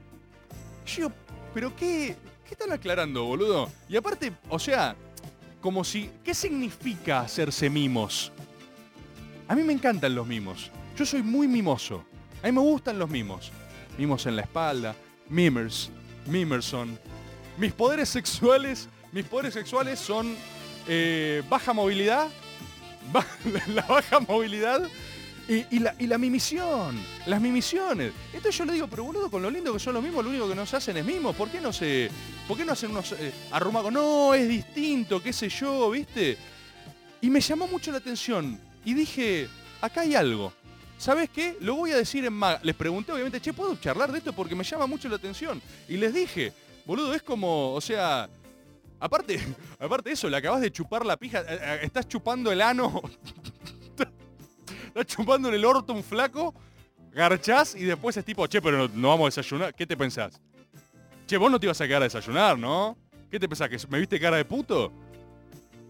[0.87, 1.11] Yo,
[1.53, 3.71] pero qué, ¿Qué están aclarando, boludo?
[3.89, 4.95] Y aparte, o sea,
[5.61, 6.11] como si...
[6.23, 8.33] ¿Qué significa hacerse mimos?
[9.49, 10.71] A mí me encantan los mimos.
[10.97, 12.05] Yo soy muy mimoso.
[12.43, 13.51] A mí me gustan los mimos.
[13.97, 14.95] Mimos en la espalda,
[15.29, 15.91] mimers,
[16.27, 16.99] mimerson.
[17.57, 20.35] Mis poderes sexuales, mis poderes sexuales son
[20.89, 22.29] eh, baja movilidad,
[23.75, 24.83] la baja movilidad
[25.47, 28.13] y, la, y, la, mimisión, las mimisiones.
[28.33, 30.49] Entonces yo le digo, pero boludo, con lo lindo que son los mismos, lo único
[30.49, 31.37] que nos hacen es mimos.
[31.37, 32.11] ¿Por qué no se.
[32.47, 33.93] ¿Por qué no hacen unos eh, arrumacos?
[33.93, 36.37] No, es distinto, qué sé yo, ¿viste?
[37.21, 38.61] Y me llamó mucho la atención.
[38.85, 39.49] Y dije,
[39.81, 40.53] acá hay algo.
[40.99, 41.57] ¿Sabes qué?
[41.61, 42.63] Lo voy a decir en más.
[42.63, 44.33] Les pregunté, obviamente, che, ¿puedo charlar de esto?
[44.33, 45.61] Porque me llama mucho la atención.
[45.89, 46.53] Y les dije,
[46.85, 48.29] boludo, es como, o sea,
[49.05, 49.39] Aparte,
[49.79, 53.03] aparte eso, le acabas de chupar la pija, eh, eh, estás chupando el ano,
[54.89, 56.55] estás chupando en el orto un flaco,
[57.13, 59.75] garchás y después es tipo, che, pero no, vamos a desayunar.
[59.75, 60.41] ¿Qué te pensás?
[61.27, 62.99] Che, vos no te ibas a quedar a desayunar, ¿no?
[63.31, 63.69] ¿Qué te pensás?
[63.69, 64.93] ¿Que me viste cara de puto?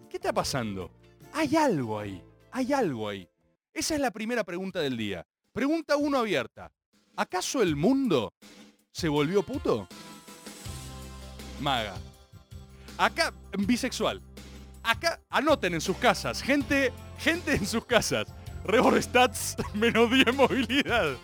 [0.09, 0.91] ¿Qué está pasando?
[1.33, 3.29] Hay algo ahí, hay algo ahí.
[3.73, 5.27] Esa es la primera pregunta del día.
[5.53, 6.71] Pregunta uno abierta.
[7.17, 8.33] ¿Acaso el mundo
[8.93, 9.89] se volvió puto?
[11.61, 11.97] Maga.
[12.97, 14.23] Acá, bisexual.
[14.85, 16.43] Acá, anoten en sus casas.
[16.43, 18.33] Gente, gente en sus casas.
[18.65, 21.17] Rebor stats, menos 10 movilidad.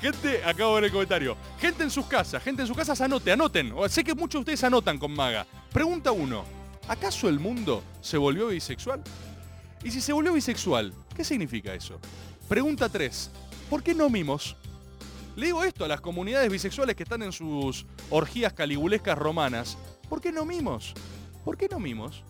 [0.00, 1.36] Gente, acabo de ver el comentario.
[1.58, 3.72] Gente en sus casas, gente en sus casas, anoten, anoten.
[3.88, 5.46] Sé que muchos de ustedes anotan con Maga.
[5.72, 6.44] Pregunta uno.
[6.86, 9.02] ¿Acaso el mundo se volvió bisexual?
[9.82, 11.98] Y si se volvió bisexual, ¿qué significa eso?
[12.48, 13.30] Pregunta 3.
[13.70, 14.56] ¿Por qué no mimos?
[15.34, 19.76] Le digo esto a las comunidades bisexuales que están en sus orgías caligulescas romanas.
[20.08, 20.94] ¿Por qué no mimos?
[21.44, 22.22] ¿Por qué no mimos?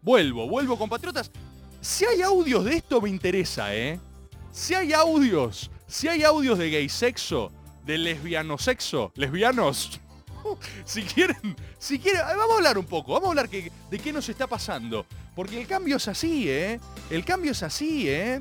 [0.00, 1.30] Vuelvo, vuelvo, compatriotas.
[1.80, 4.00] Si hay audios de esto me interesa, ¿eh?
[4.50, 7.52] Si hay audios, si hay audios de gay sexo,
[7.84, 10.00] de lesbiano sexo, lesbianos,
[10.86, 14.26] si quieren, si quieren, vamos a hablar un poco, vamos a hablar de qué nos
[14.26, 15.04] está pasando.
[15.36, 16.80] Porque el cambio es así, ¿eh?
[17.10, 18.40] El cambio es así, ¿eh?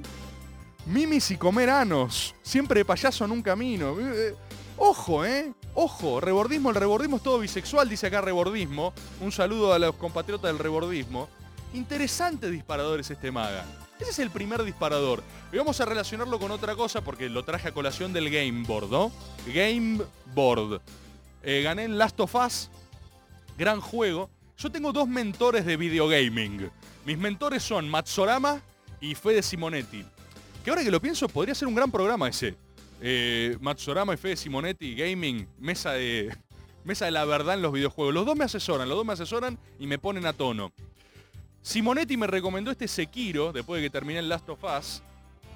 [0.86, 2.36] Mimis y comeranos.
[2.42, 3.98] Siempre de payaso un camino.
[4.00, 4.34] Eh,
[4.78, 5.52] ojo, ¿eh?
[5.74, 8.94] Ojo, rebordismo, el rebordismo es todo bisexual, dice acá rebordismo.
[9.20, 11.28] Un saludo a los compatriotas del rebordismo.
[11.74, 13.66] Interesante disparador es este maga.
[14.02, 15.22] Ese es el primer disparador.
[15.54, 18.90] Y vamos a relacionarlo con otra cosa porque lo traje a colación del Game Board,
[18.90, 19.12] ¿no?
[19.54, 20.02] Game
[20.34, 20.82] Board.
[21.44, 22.70] Eh, gané en Last of Us.
[23.60, 24.30] Gran juego.
[24.58, 26.72] Yo tengo dos mentores de videogaming.
[27.06, 28.62] Mis mentores son Matsorama
[29.00, 30.04] y Fede Simonetti.
[30.64, 32.56] Que ahora que lo pienso, podría ser un gran programa ese.
[33.02, 36.36] Eh, Matsurama y Fede Simonetti, Gaming, mesa de,
[36.84, 38.16] mesa de la verdad en los videojuegos.
[38.16, 40.72] Los dos me asesoran, los dos me asesoran y me ponen a tono.
[41.62, 45.02] Simonetti me recomendó este Sekiro, después de que terminé el Last of Us.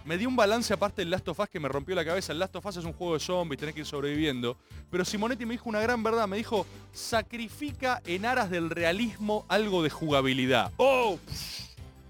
[0.05, 2.31] Me dio un balance aparte del Last of Us que me rompió la cabeza.
[2.31, 4.55] El Last of Us es un juego de zombies, tenés que ir sobreviviendo.
[4.91, 6.27] Pero Simonetti me dijo una gran verdad.
[6.27, 10.71] Me dijo, sacrifica en aras del realismo algo de jugabilidad.
[10.77, 11.17] ¡Oh!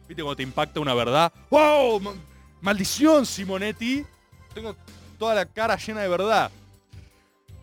[0.09, 1.31] ¿Viste cómo te impacta una verdad?
[1.49, 2.17] ¡Wow!
[2.59, 4.05] Maldición, Simonetti.
[4.53, 4.75] Tengo
[5.17, 6.51] toda la cara llena de verdad.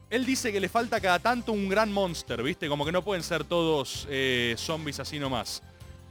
[0.09, 2.68] Él dice que le falta cada tanto un gran monster, ¿viste?
[2.68, 5.62] Como que no pueden ser todos eh, zombies así nomás.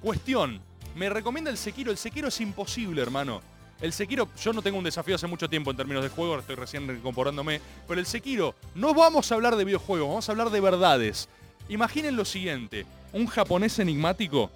[0.01, 0.61] Cuestión,
[0.95, 1.91] me recomienda el Sekiro.
[1.91, 3.41] El Sekiro es imposible, hermano.
[3.79, 6.55] El Sekiro, yo no tengo un desafío hace mucho tiempo en términos de juego, estoy
[6.55, 10.61] recién incorporándome, pero el Sekiro, no vamos a hablar de videojuegos, vamos a hablar de
[10.61, 11.29] verdades.
[11.69, 14.51] Imaginen lo siguiente, un japonés enigmático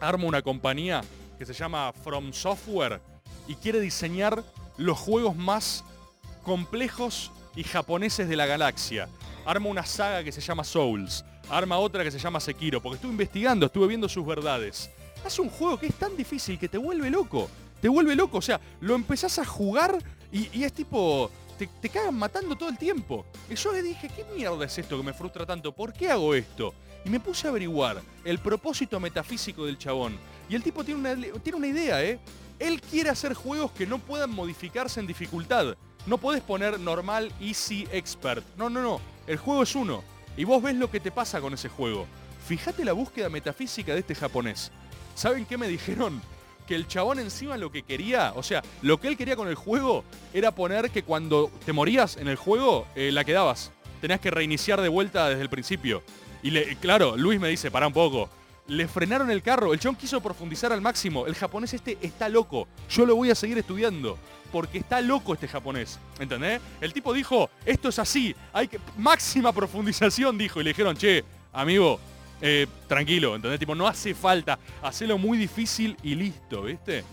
[0.00, 1.02] arma una compañía
[1.38, 3.00] que se llama From Software
[3.46, 4.42] y quiere diseñar
[4.76, 5.84] los juegos más
[6.42, 9.08] complejos y japoneses de la galaxia.
[9.44, 13.12] Arma una saga que se llama Souls, arma otra que se llama Sekiro, porque estuve
[13.12, 14.90] investigando, estuve viendo sus verdades.
[15.24, 17.50] Hace un juego que es tan difícil que te vuelve loco.
[17.80, 19.98] Te vuelve loco, o sea, lo empezás a jugar
[20.32, 23.24] y, es tipo, te, te, cagan matando todo el tiempo.
[23.48, 25.72] Y yo le dije, ¿qué mierda es esto que me frustra tanto?
[25.72, 26.74] ¿Por qué hago esto?
[27.04, 30.16] Y me puse a averiguar el propósito metafísico del chabón.
[30.48, 32.20] Y el tipo tiene una, tiene una idea, ¿eh?
[32.58, 35.76] Él quiere hacer juegos que no puedan modificarse en dificultad.
[36.06, 38.44] No podés poner normal, easy, expert.
[38.58, 39.00] No, no, no.
[39.26, 40.04] El juego es uno.
[40.40, 42.06] Y vos ves lo que te pasa con ese juego.
[42.46, 44.72] Fíjate la búsqueda metafísica de este japonés.
[45.14, 46.22] ¿Saben qué me dijeron?
[46.66, 49.54] Que el chabón encima lo que quería, o sea, lo que él quería con el
[49.54, 53.70] juego era poner que cuando te morías en el juego, eh, la quedabas.
[54.00, 56.02] Tenías que reiniciar de vuelta desde el principio.
[56.42, 58.30] Y le, claro, Luis me dice, para un poco
[58.70, 59.72] le frenaron el carro.
[59.74, 61.26] El chon quiso profundizar al máximo.
[61.26, 62.68] El japonés este está loco.
[62.88, 64.16] Yo lo voy a seguir estudiando.
[64.50, 65.98] Porque está loco este japonés.
[66.18, 66.60] ¿Entendés?
[66.80, 68.34] El tipo dijo, esto es así.
[68.52, 68.78] Hay que.
[68.96, 70.60] Máxima profundización, dijo.
[70.60, 72.00] Y le dijeron, che, amigo,
[72.40, 73.60] eh, tranquilo, ¿entendés?
[73.60, 74.58] Tipo, no hace falta.
[74.82, 77.04] Hacelo muy difícil y listo, ¿viste?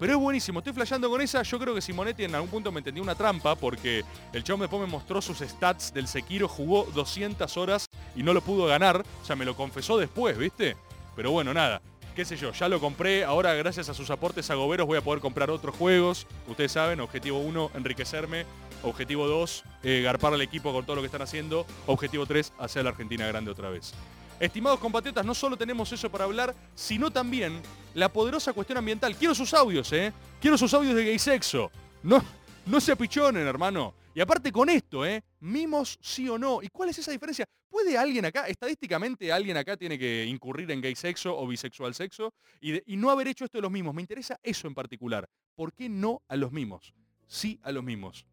[0.00, 1.42] Pero es buenísimo, estoy flasheando con esa.
[1.42, 4.80] Yo creo que Simonetti en algún punto me entendió una trampa porque el chavo después
[4.80, 9.04] me mostró sus stats del Sekiro, jugó 200 horas y no lo pudo ganar.
[9.22, 10.74] O sea, me lo confesó después, ¿viste?
[11.14, 11.82] Pero bueno, nada,
[12.14, 15.00] qué sé yo, ya lo compré, ahora gracias a sus aportes a Goberos voy a
[15.00, 16.26] poder comprar otros juegos.
[16.48, 18.46] Ustedes saben, objetivo 1, enriquecerme.
[18.82, 21.66] Objetivo 2, eh, garpar al equipo con todo lo que están haciendo.
[21.86, 23.92] Objetivo 3, hacer la Argentina grande otra vez.
[24.38, 27.60] Estimados compatriotas, no solo tenemos eso para hablar, sino también
[27.92, 29.14] la poderosa cuestión ambiental.
[29.16, 30.14] Quiero sus audios, ¿eh?
[30.40, 31.70] Quiero sus audios de gay sexo.
[32.02, 32.24] No,
[32.64, 33.92] no se apichonen, hermano.
[34.14, 35.22] Y aparte con esto, ¿eh?
[35.40, 36.62] Mimos sí o no.
[36.62, 37.44] ¿Y cuál es esa diferencia?
[37.70, 42.34] ¿Puede alguien acá, estadísticamente alguien acá tiene que incurrir en gay sexo o bisexual sexo
[42.60, 43.94] y, no haber hecho esto de los mismos?
[43.94, 45.28] Me interesa eso en particular.
[45.54, 46.92] ¿Por qué no a los mismos?
[47.26, 48.26] Sí a los mismos.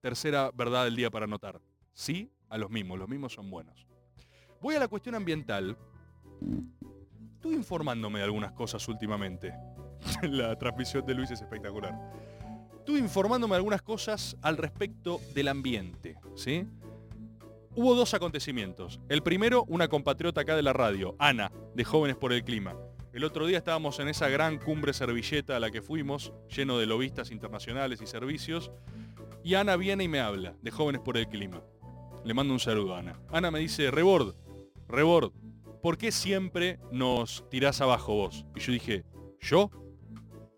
[0.00, 1.60] Tercera verdad del día para anotar.
[1.94, 2.98] Sí a los mismos.
[2.98, 3.86] Los mismos son buenos.
[4.60, 5.76] Voy a la cuestión ambiental
[7.42, 9.52] Estuve informándome de algunas cosas últimamente.
[10.22, 11.92] La transmisión de Luis es espectacular.
[12.78, 16.64] Estuve informándome de algunas cosas al respecto del ambiente, ¿sí?
[17.74, 19.00] Hubo dos acontecimientos.
[19.08, 22.76] El primero, una compatriota acá de la radio, Ana, de Jóvenes por el Clima.
[23.14, 26.84] El otro día estábamos en esa gran cumbre servilleta a la que fuimos, lleno de
[26.84, 28.70] lobistas internacionales y servicios,
[29.42, 31.62] y Ana viene y me habla, de Jóvenes por el Clima.
[32.24, 33.18] Le mando un saludo a Ana.
[33.30, 34.34] Ana me dice, Rebord,
[34.86, 35.32] Rebord,
[35.80, 38.44] ¿por qué siempre nos tirás abajo vos?
[38.54, 39.04] Y yo dije,
[39.40, 39.70] ¿yo?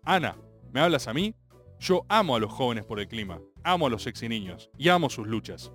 [0.03, 0.37] Ana,
[0.73, 1.33] ¿me hablas a mí?
[1.79, 5.09] Yo amo a los jóvenes por el clima, amo a los sexy niños y amo
[5.09, 5.71] sus luchas.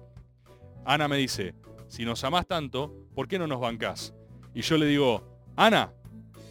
[0.85, 1.55] Ana me dice,
[1.89, 4.15] si nos amás tanto, ¿por qué no nos bancás?
[4.55, 5.23] Y yo le digo,
[5.57, 5.93] Ana,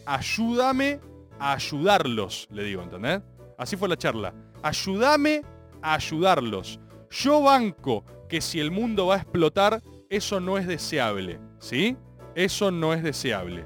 [0.06, 1.00] ayúdame
[1.38, 3.22] a ayudarlos, le digo, ¿entendés?
[3.58, 4.34] Así fue la charla.
[4.62, 5.42] Ayúdame
[5.82, 6.80] a ayudarlos.
[7.10, 11.96] Yo banco que si el mundo va a explotar, eso no es deseable, ¿sí?
[12.34, 13.64] Eso no es deseable.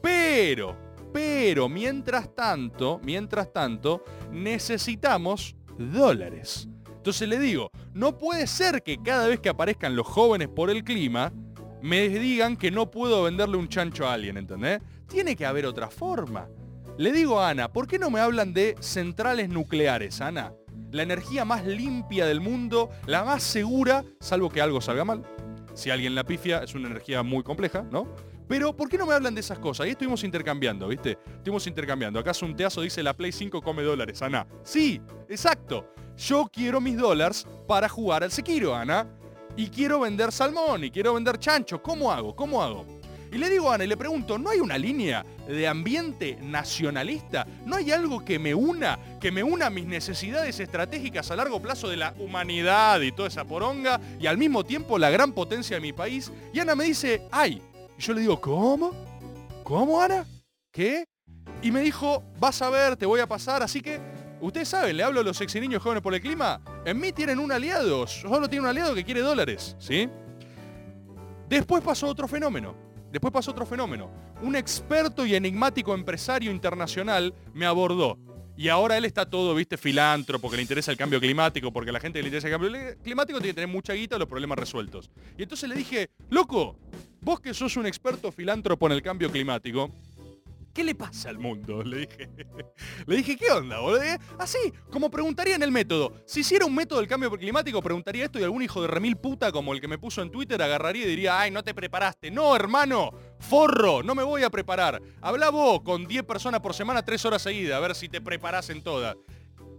[0.00, 0.76] Pero,
[1.12, 6.68] pero, mientras tanto, mientras tanto, necesitamos dólares.
[6.96, 10.82] Entonces le digo, no puede ser que cada vez que aparezcan los jóvenes por el
[10.84, 11.32] clima,
[11.80, 14.80] me digan que no puedo venderle un chancho a alguien, ¿entendés?
[15.08, 16.48] Tiene que haber otra forma.
[16.98, 20.54] Le digo a Ana, ¿por qué no me hablan de centrales nucleares, Ana?
[20.90, 25.24] La energía más limpia del mundo, la más segura, salvo que algo salga mal.
[25.74, 28.08] Si alguien la pifia, es una energía muy compleja, ¿no?
[28.48, 29.84] Pero, ¿por qué no me hablan de esas cosas?
[29.84, 31.18] Ahí estuvimos intercambiando, ¿viste?
[31.36, 32.18] Estuvimos intercambiando.
[32.18, 34.46] Acaso un teazo dice la Play 5 come dólares, Ana.
[34.62, 35.94] Sí, exacto.
[36.16, 39.06] Yo quiero mis dólares para jugar al Sekiro, Ana.
[39.56, 41.82] Y quiero vender salmón y quiero vender chancho.
[41.82, 42.34] ¿Cómo hago?
[42.34, 42.84] ¿Cómo hago?
[43.34, 47.44] Y le digo a Ana y le pregunto, ¿no hay una línea de ambiente nacionalista?
[47.66, 51.60] ¿No hay algo que me una, que me una a mis necesidades estratégicas a largo
[51.60, 55.76] plazo de la humanidad y toda esa poronga y al mismo tiempo la gran potencia
[55.76, 56.30] de mi país?
[56.52, 57.60] Y Ana me dice, ¡ay!
[58.04, 58.92] Yo le digo, ¿cómo?
[59.62, 60.26] ¿Cómo, Ana?
[60.70, 61.06] ¿Qué?
[61.62, 63.98] Y me dijo, vas a ver, te voy a pasar, así que,
[64.42, 67.38] ustedes saben, le hablo a los sexy niños jóvenes por el clima, en mí tienen
[67.38, 70.10] un aliado, solo tiene un aliado que quiere dólares, ¿sí?
[71.48, 72.76] Después pasó otro fenómeno.
[73.10, 74.10] Después pasó otro fenómeno.
[74.42, 78.18] Un experto y enigmático empresario internacional me abordó.
[78.54, 82.00] Y ahora él está todo, viste, filántropo, que le interesa el cambio climático, porque la
[82.00, 85.10] gente que le interesa el cambio climático tiene que tener mucha guita los problemas resueltos.
[85.38, 86.76] Y entonces le dije, loco,
[87.24, 89.90] vos que sos un experto filántropo en el cambio climático,
[90.74, 91.82] ¿Qué le pasa al mundo?
[91.84, 92.28] Le dije.
[93.06, 94.02] Le dije, ¿qué onda, boludo?
[94.38, 94.58] Así,
[94.90, 96.12] como preguntaría en el método.
[96.26, 99.52] Si hiciera un método del cambio climático, preguntaría esto y algún hijo de remil puta
[99.52, 102.32] como el que me puso en Twitter agarraría y diría, ay, no te preparaste.
[102.32, 105.00] No, hermano, forro, no me voy a preparar.
[105.20, 108.68] Habla vos con 10 personas por semana, 3 horas seguidas, a ver si te preparás
[108.70, 109.16] en todas.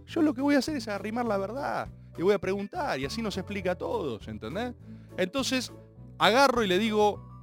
[0.06, 1.88] Yo lo que voy a hacer es arrimar la verdad.
[2.16, 4.72] Y voy a preguntar y así nos explica a todos, ¿entendés?
[5.18, 5.70] Entonces,
[6.18, 7.35] agarro y le digo,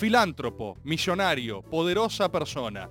[0.00, 2.88] filántropo, millonario, poderosa persona.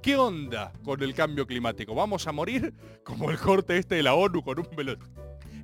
[0.00, 1.92] ¿Qué onda con el cambio climático?
[1.92, 4.96] ¿Vamos a morir como el corte este de la ONU con un velo...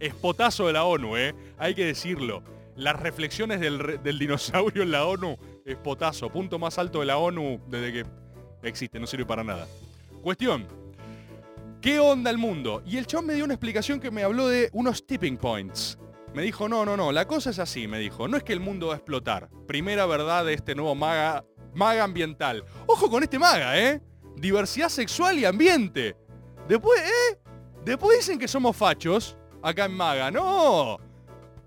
[0.00, 1.36] Espotazo de la ONU, ¿eh?
[1.56, 2.42] Hay que decirlo.
[2.74, 6.30] Las reflexiones del, dinosaurio en la ONU, espotazo.
[6.30, 8.06] Punto más alto de la ONU desde que
[8.64, 9.68] existe, no sirve para nada.
[10.20, 10.66] Cuestión.
[11.80, 12.82] ¿Qué onda el mundo?
[12.84, 15.96] Y el chabón me dio una explicación que me habló de unos tipping points.
[16.34, 18.60] Me dijo, no, no, no, la cosa es así, me dijo, no es que el
[18.60, 19.50] mundo va a explotar.
[19.66, 22.64] Primera verdad de este nuevo maga, maga ambiental.
[22.86, 24.00] Ojo con este maga, ¿eh?
[24.36, 26.16] Diversidad sexual y ambiente.
[26.66, 27.38] Después, ¿eh?
[27.84, 30.30] Después dicen que somos fachos acá en maga.
[30.30, 30.98] No.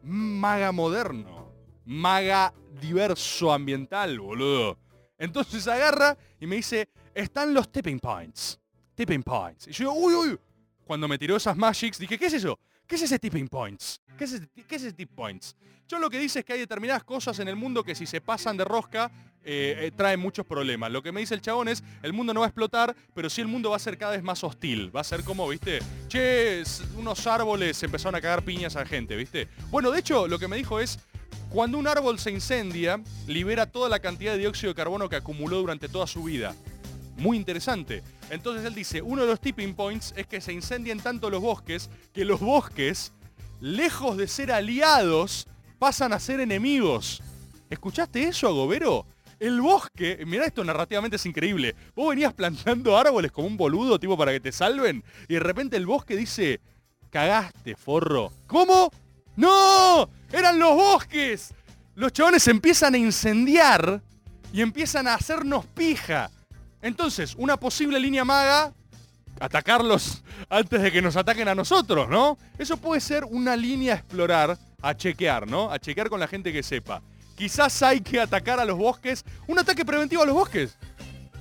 [0.01, 1.53] Maga moderno.
[1.85, 2.51] Maga
[2.81, 4.79] diverso ambiental, boludo.
[5.17, 8.59] Entonces agarra y me dice, están los tipping points.
[8.95, 9.67] Tipping points.
[9.67, 10.39] Y yo, uy, uy.
[10.85, 12.59] Cuando me tiró esas magics, dije, ¿qué es eso?
[12.87, 13.99] ¿Qué es ese tipping points?
[14.17, 15.55] ¿Qué es ese, qué points?
[15.87, 18.21] Yo lo que dice es que hay determinadas cosas en el mundo que si se
[18.21, 19.11] pasan de rosca
[19.43, 20.91] eh, eh, traen muchos problemas.
[20.91, 23.41] Lo que me dice el chabón es, el mundo no va a explotar, pero sí
[23.41, 24.95] el mundo va a ser cada vez más hostil.
[24.95, 26.63] Va a ser como, viste, che,
[26.95, 29.47] unos árboles empezaron a cagar piñas a gente, viste.
[29.69, 30.99] Bueno, de hecho, lo que me dijo es,
[31.49, 35.57] cuando un árbol se incendia, libera toda la cantidad de dióxido de carbono que acumuló
[35.57, 36.55] durante toda su vida.
[37.17, 38.03] Muy interesante.
[38.29, 41.89] Entonces él dice, uno de los tipping points es que se incendien tanto los bosques
[42.13, 43.13] que los bosques,
[43.61, 45.47] lejos de ser aliados,
[45.79, 47.21] pasan a ser enemigos.
[47.69, 49.05] ¿Escuchaste eso, Agobero?
[49.39, 51.75] El bosque, mirá esto narrativamente es increíble.
[51.95, 55.77] Vos venías plantando árboles como un boludo, tipo para que te salven, y de repente
[55.77, 56.61] el bosque dice,
[57.09, 58.31] cagaste, forro.
[58.47, 58.89] ¿Cómo?
[59.35, 60.09] ¡No!
[60.31, 61.53] ¡Eran los bosques!
[61.95, 64.01] Los chabones empiezan a incendiar
[64.53, 66.29] y empiezan a hacernos pija.
[66.85, 68.71] Entonces, una posible línea maga,
[69.39, 72.37] atacarlos antes de que nos ataquen a nosotros, ¿no?
[72.59, 75.71] Eso puede ser una línea a explorar, a chequear, ¿no?
[75.71, 77.01] A chequear con la gente que sepa.
[77.35, 79.25] quizás hay que atacar a los bosques.
[79.47, 80.77] Un ataque preventivo a los bosques.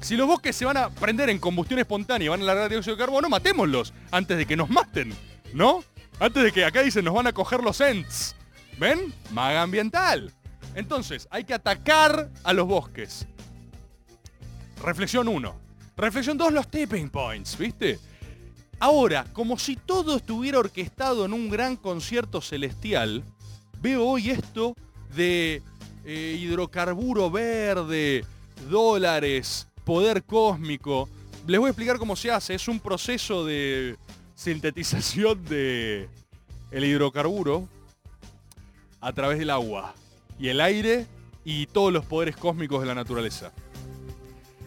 [0.00, 2.96] Si los bosques se van a prender en combustión espontánea y van a largar dióxido
[2.96, 5.14] de carbono, matémoslos antes de que nos maten,
[5.52, 5.84] ¿no?
[6.20, 8.34] Antes de que acá dicen nos van a coger los ents.
[8.78, 9.12] ¿Ven?
[9.30, 10.32] Maga ambiental.
[10.74, 13.26] Entonces, hay que atacar a los bosques.
[14.84, 15.54] Reflexión 1.
[15.96, 17.98] Reflexión 2, los tipping points, ¿viste?
[18.78, 23.24] Ahora, como si todo estuviera orquestado en un gran concierto celestial,
[23.80, 24.74] veo hoy esto
[25.16, 25.62] de
[26.04, 28.26] eh, hidrocarburo verde,
[28.68, 31.08] dólares, poder cósmico.
[31.46, 32.54] Les voy a explicar cómo se hace.
[32.54, 33.96] Es un proceso de
[34.34, 36.10] sintetización de
[36.70, 37.68] el hidrocarburo
[39.00, 39.94] a través del agua
[40.38, 41.06] y el aire
[41.44, 43.52] y todos los poderes cósmicos de la naturaleza.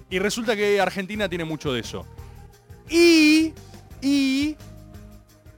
[0.09, 2.05] Y resulta que Argentina tiene mucho de eso.
[2.89, 3.53] Y,
[4.01, 4.55] y,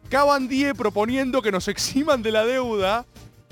[0.10, 3.06] Cabandie proponiendo que nos eximan de la deuda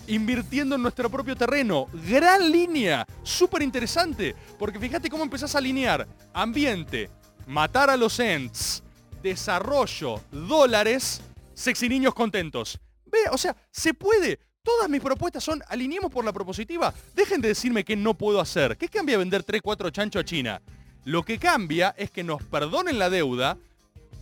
[0.08, 1.88] invirtiendo en nuestro propio terreno.
[2.10, 7.10] Gran línea, súper interesante, porque fíjate cómo empezás a alinear ambiente,
[7.46, 8.82] matar a los ents,
[9.22, 11.22] desarrollo, dólares,
[11.54, 12.80] sexy niños contentos.
[13.06, 14.40] Ve, o sea, se puede.
[14.64, 16.94] Todas mis propuestas son alineemos por la propositiva.
[17.16, 18.78] Dejen de decirme que no puedo hacer.
[18.78, 20.62] ¿Qué cambia vender 3, 4 chancho a China?
[21.08, 23.58] Lo que cambia es que nos perdonen la deuda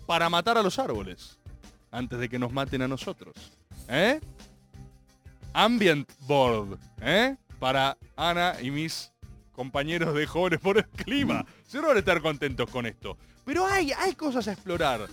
[0.06, 1.40] para matar a los árboles
[1.90, 3.34] antes de que nos maten a nosotros.
[3.88, 4.22] ¿Eh?
[5.54, 7.38] Ambient Board, ¿eh?
[7.58, 9.12] Para Ana y mis
[9.52, 11.44] compañeros de jóvenes por el clima.
[11.66, 13.18] Se van a estar contentos con esto.
[13.46, 15.08] Pero hay, hay cosas a explorar.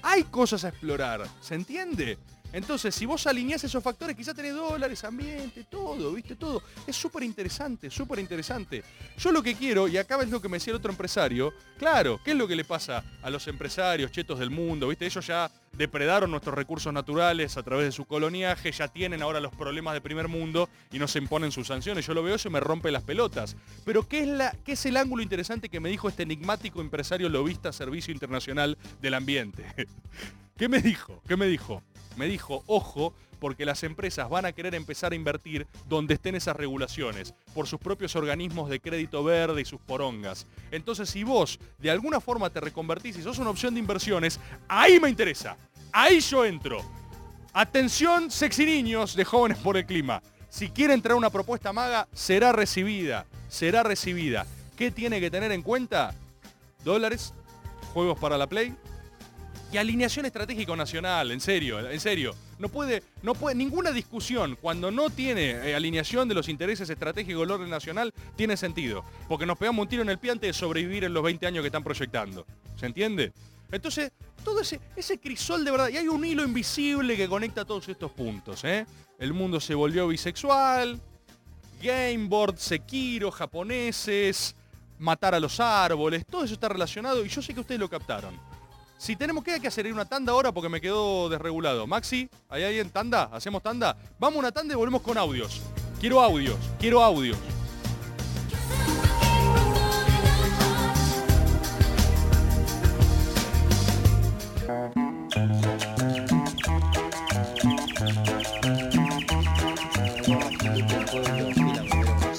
[0.00, 1.28] Hay cosas a explorar.
[1.42, 2.16] ¿Se entiende?
[2.52, 6.62] Entonces, si vos alineás esos factores, quizá tenés dólares, ambiente, todo, viste, todo.
[6.86, 8.82] Es súper interesante, súper interesante.
[9.18, 12.20] Yo lo que quiero, y acá es lo que me decía el otro empresario, claro,
[12.24, 14.88] ¿qué es lo que le pasa a los empresarios chetos del mundo?
[14.88, 15.04] ¿Viste?
[15.06, 19.54] Ellos ya depredaron nuestros recursos naturales a través de su coloniaje, ya tienen ahora los
[19.54, 22.06] problemas de primer mundo y nos imponen sus sanciones.
[22.06, 23.56] Yo lo veo eso y me rompe las pelotas.
[23.84, 27.28] Pero ¿qué es, la, qué es el ángulo interesante que me dijo este enigmático empresario
[27.28, 29.66] lobista Servicio Internacional del Ambiente?
[30.56, 31.22] ¿Qué me dijo?
[31.28, 31.82] ¿Qué me dijo?
[32.18, 36.56] Me dijo, ojo, porque las empresas van a querer empezar a invertir donde estén esas
[36.56, 40.46] regulaciones, por sus propios organismos de crédito verde y sus porongas.
[40.70, 44.98] Entonces, si vos de alguna forma te reconvertís y sos una opción de inversiones, ahí
[45.00, 45.56] me interesa.
[45.92, 46.84] Ahí yo entro.
[47.52, 50.20] Atención, sexy niños de jóvenes por el clima.
[50.48, 53.26] Si quieren traer una propuesta maga, será recibida.
[53.48, 54.46] Será recibida.
[54.76, 56.14] ¿Qué tiene que tener en cuenta?
[56.84, 57.34] Dólares,
[57.92, 58.74] juegos para la Play,
[59.72, 62.34] y alineación estratégico nacional, en serio, en serio.
[62.58, 67.42] No puede, no puede, ninguna discusión cuando no tiene eh, alineación de los intereses estratégicos
[67.42, 69.04] del orden nacional tiene sentido.
[69.28, 71.62] Porque nos pegamos un tiro en el pie antes de sobrevivir en los 20 años
[71.62, 72.46] que están proyectando.
[72.76, 73.32] ¿Se entiende?
[73.70, 74.12] Entonces,
[74.42, 78.10] todo ese, ese crisol de verdad, y hay un hilo invisible que conecta todos estos
[78.12, 78.64] puntos.
[78.64, 78.86] ¿eh?
[79.18, 80.98] El mundo se volvió bisexual,
[81.82, 84.54] Gameboard, Sekiro, japoneses,
[84.98, 88.34] matar a los árboles, todo eso está relacionado y yo sé que ustedes lo captaron.
[88.98, 91.86] Si tenemos que, hacer una tanda ahora porque me quedó desregulado.
[91.86, 93.30] Maxi, ¿hay alguien tanda?
[93.32, 93.96] ¿Hacemos tanda?
[94.18, 95.62] Vamos a una tanda y volvemos con audios.
[96.00, 97.38] Quiero audios, quiero audios.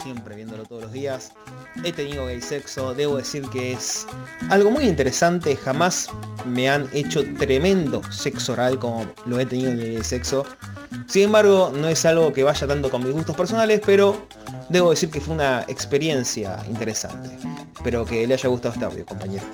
[0.03, 1.33] siempre viéndolo todos los días.
[1.83, 4.05] He tenido gay sexo, debo decir que es
[4.49, 6.09] algo muy interesante, jamás
[6.45, 10.45] me han hecho tremendo sexo oral como lo he tenido en el gay sexo.
[11.07, 14.27] Sin embargo, no es algo que vaya tanto con mis gustos personales, pero
[14.69, 17.29] debo decir que fue una experiencia interesante.
[17.75, 19.45] Espero que le haya gustado este audio, compañero.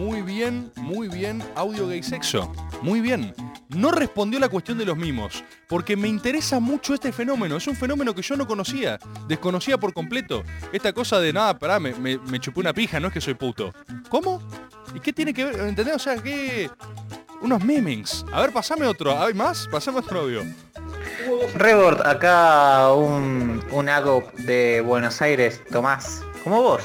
[0.00, 2.50] Muy bien, muy bien, audio gay sexo.
[2.80, 3.34] Muy bien.
[3.68, 7.58] No respondió la cuestión de los mimos, porque me interesa mucho este fenómeno.
[7.58, 8.98] Es un fenómeno que yo no conocía,
[9.28, 10.42] desconocía por completo.
[10.72, 13.74] Esta cosa de nada, pará, me, me, chupé una pija, no es que soy puto.
[14.08, 14.42] ¿Cómo?
[14.94, 15.60] ¿Y qué tiene que ver?
[15.60, 15.96] ¿Entendés?
[15.96, 16.70] O sea, que...
[17.42, 18.24] Unos memings.
[18.32, 19.22] A ver, pasame otro.
[19.22, 19.68] ¿Hay más?
[19.70, 20.44] Pasame otro audio.
[21.56, 23.86] Rebord, acá un, un
[24.46, 26.22] de Buenos Aires, Tomás.
[26.42, 26.82] Como vos.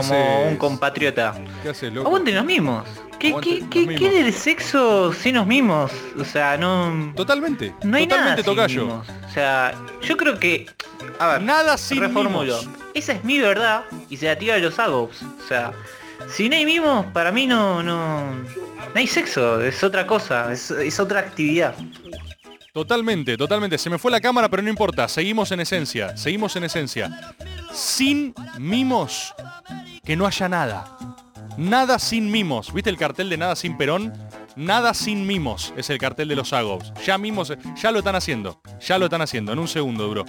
[0.00, 0.52] ¿Qué como haces?
[0.52, 1.34] un compatriota.
[1.62, 2.08] ¿Qué haces, loco?
[2.08, 2.84] Aguanten los mismos.
[3.18, 4.00] ¿Qué, qué, qué, mimos.
[4.00, 5.90] qué del sexo sin los mismos?
[6.18, 7.12] O sea, no...
[7.16, 7.74] Totalmente.
[7.82, 9.08] No hay totalmente nada sin mimos.
[9.08, 10.66] O sea, yo creo que...
[11.18, 12.60] A ver, Nada sin reformulo.
[12.60, 12.68] mimos.
[12.92, 15.22] Esa es mi verdad y se la tira a los AGOPs.
[15.22, 15.72] O sea,
[16.28, 17.82] si no hay mimos, para mí no...
[17.82, 21.74] No, no hay sexo, es otra cosa, es, es otra actividad.
[22.74, 23.78] Totalmente, totalmente.
[23.78, 25.06] Se me fue la cámara, pero no importa.
[25.06, 26.16] Seguimos en esencia.
[26.16, 27.36] Seguimos en esencia.
[27.72, 29.32] Sin mimos,
[30.04, 30.98] que no haya nada.
[31.56, 32.74] Nada sin mimos.
[32.74, 34.12] ¿Viste el cartel de nada sin Perón?
[34.56, 36.92] Nada sin mimos es el cartel de los Agos.
[37.06, 38.60] Ya mimos, ya lo están haciendo.
[38.80, 39.52] Ya lo están haciendo.
[39.52, 40.24] En un segundo, bro.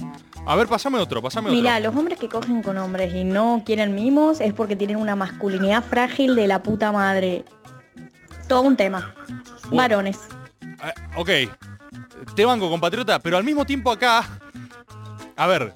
[0.46, 1.60] A ver, pasame otro, pasame otro.
[1.60, 5.16] Mira, los hombres que cogen con hombres y no quieren mimos es porque tienen una
[5.16, 7.44] masculinidad frágil de la puta madre.
[8.48, 9.16] Todo un tema.
[9.72, 10.20] Varones.
[10.62, 11.30] Eh, ok.
[12.36, 14.40] Te banco, compatriota, pero al mismo tiempo acá...
[15.38, 15.76] A ver.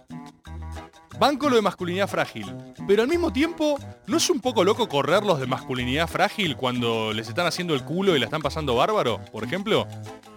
[1.19, 2.45] Banco lo de masculinidad frágil.
[2.87, 7.27] Pero al mismo tiempo, ¿no es un poco loco correrlos de masculinidad frágil cuando les
[7.27, 9.85] están haciendo el culo y la están pasando bárbaro, por ejemplo?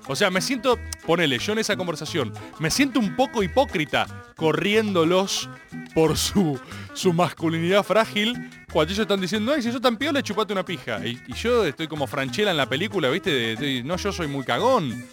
[0.08, 4.06] O sea, me siento, ponele, yo en esa conversación, me siento un poco hipócrita
[4.36, 5.48] corriéndolos
[5.94, 6.58] por su,
[6.94, 11.06] su masculinidad frágil cuando ellos están diciendo, ay, si sos tan piola, chupate una pija.
[11.06, 13.54] Y, yo estoy como franchela en la película, ¿viste?
[13.56, 15.04] De, no, yo soy muy cagón.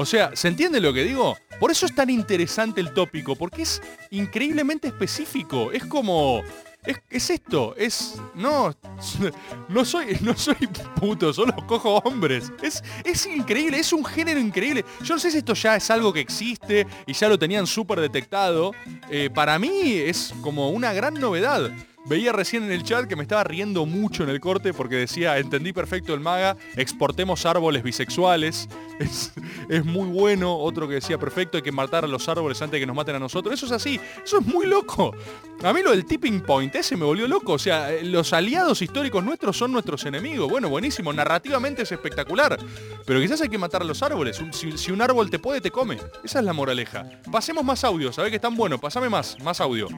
[0.00, 1.36] O sea, ¿se entiende lo que digo?
[1.58, 5.72] Por eso es tan interesante el tópico, porque es increíblemente específico.
[5.72, 6.40] Es como...
[6.84, 8.14] Es, es esto, es...
[8.32, 8.72] No,
[9.68, 12.52] no soy, no soy puto, solo cojo hombres.
[12.62, 14.84] Es, es increíble, es un género increíble.
[15.02, 17.98] Yo no sé si esto ya es algo que existe y ya lo tenían súper
[17.98, 18.70] detectado.
[19.10, 21.72] Eh, para mí es como una gran novedad.
[22.08, 25.36] Veía recién en el chat que me estaba riendo mucho en el corte porque decía,
[25.38, 28.68] entendí perfecto el maga, exportemos árboles bisexuales.
[28.98, 29.32] Es,
[29.68, 30.56] es muy bueno.
[30.56, 33.14] Otro que decía, perfecto, hay que matar a los árboles antes de que nos maten
[33.14, 33.54] a nosotros.
[33.54, 34.00] Eso es así.
[34.24, 35.14] Eso es muy loco.
[35.62, 37.52] A mí lo del tipping point ese me volvió loco.
[37.52, 40.50] O sea, eh, los aliados históricos nuestros son nuestros enemigos.
[40.50, 41.12] Bueno, buenísimo.
[41.12, 42.58] Narrativamente es espectacular.
[43.06, 44.40] Pero quizás hay que matar a los árboles.
[44.52, 45.98] Si, un árbol te puede, te come.
[46.24, 47.08] Esa es la moraleja.
[47.30, 48.12] Pasemos más audio.
[48.12, 48.80] Sabés que están buenos.
[48.80, 49.36] Pasame más.
[49.42, 49.88] Más audio.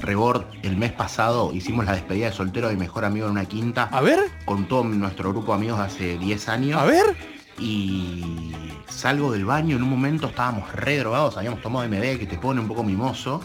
[0.00, 3.44] Rebord, el mes pasado hicimos la despedida de soltero de mi mejor amigo en una
[3.44, 3.84] quinta.
[3.84, 4.20] A ver.
[4.44, 6.80] Con todo nuestro grupo de amigos de hace 10 años.
[6.80, 7.16] A ver.
[7.58, 8.52] Y
[8.88, 12.60] salgo del baño, en un momento estábamos re drogados, habíamos tomado MD que te pone
[12.60, 13.40] un poco mimoso.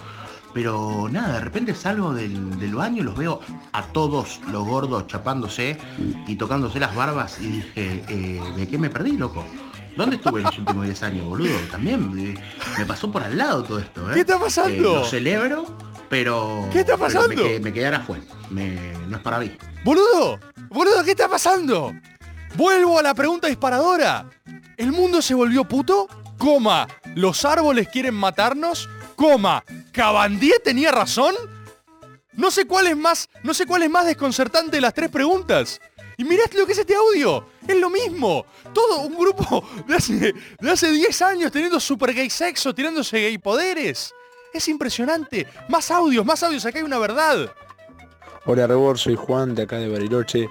[0.53, 3.39] Pero nada, de repente salgo del, del baño, los veo
[3.71, 5.77] a todos los gordos chapándose
[6.27, 9.43] y tocándose las barbas y dije, eh, ¿de qué me perdí, loco?
[9.95, 11.55] ¿Dónde estuve en los últimos 10 años, boludo?
[11.71, 12.35] También eh,
[12.77, 14.13] me pasó por al lado todo esto, ¿eh?
[14.13, 14.73] ¿Qué está pasando?
[14.73, 15.65] Eh, lo celebro,
[16.13, 16.69] pero...
[16.71, 17.27] ¿Qué está pasando?
[17.27, 18.21] me, quedé- me quedará fue.
[18.51, 19.51] Me, no es para mí.
[19.83, 20.39] ¡Boludo!
[20.69, 21.91] ¡Boludo, qué está pasando!
[22.53, 24.29] Vuelvo a la pregunta disparadora.
[24.77, 26.07] ¿El mundo se volvió puto?
[26.37, 26.87] Coma.
[27.15, 28.87] ¿Los árboles quieren matarnos?
[29.15, 29.63] Coma.
[29.91, 31.33] ¿Cabandier tenía razón?
[32.33, 35.81] No sé cuál es más, no sé cuál es más desconcertante de las tres preguntas.
[36.15, 37.47] Y mirá lo que es este audio.
[37.67, 38.45] Es lo mismo.
[38.71, 43.39] Todo un grupo de hace, de hace 10 años teniendo super gay sexo, tirándose gay
[43.39, 44.13] poderes.
[44.53, 45.47] Es impresionante.
[45.67, 46.65] Más audios, más audios.
[46.65, 47.51] Acá hay una verdad.
[48.45, 50.49] Hola Rebor, soy Juan de acá de Bariloche.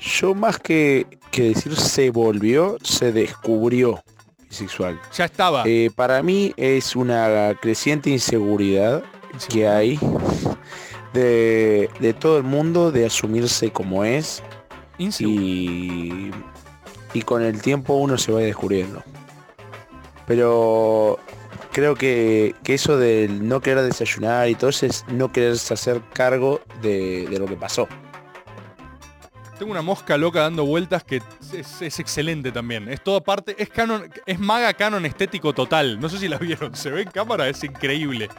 [0.00, 4.02] Yo más que, que decir se volvió, se descubrió
[4.48, 5.00] bisexual.
[5.16, 5.62] Ya estaba.
[5.64, 9.02] Eh, para mí es una creciente inseguridad
[9.48, 9.98] que hay
[11.12, 14.42] de, de todo el mundo de asumirse como es
[14.98, 16.30] y,
[17.14, 19.02] y con el tiempo uno se va descubriendo.
[20.26, 21.18] Pero
[21.72, 26.60] creo que, eso del no querer desayunar y todo eso es no quererse hacer cargo
[26.82, 27.88] de, lo que pasó.
[29.58, 31.20] Tengo una mosca loca dando vueltas que
[31.52, 32.88] es, es excelente también.
[32.88, 36.00] Es toda parte, es canon, es maga canon estético total.
[36.00, 38.30] No sé si la vieron, se ve en cámara, es increíble.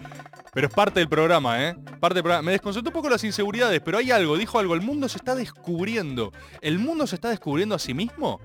[0.53, 1.75] Pero es parte del programa, ¿eh?
[1.99, 2.41] Parte del programa.
[2.41, 5.35] Me desconcertó un poco las inseguridades, pero hay algo, dijo algo, el mundo se está
[5.35, 6.31] descubriendo.
[6.61, 8.41] ¿El mundo se está descubriendo a sí mismo?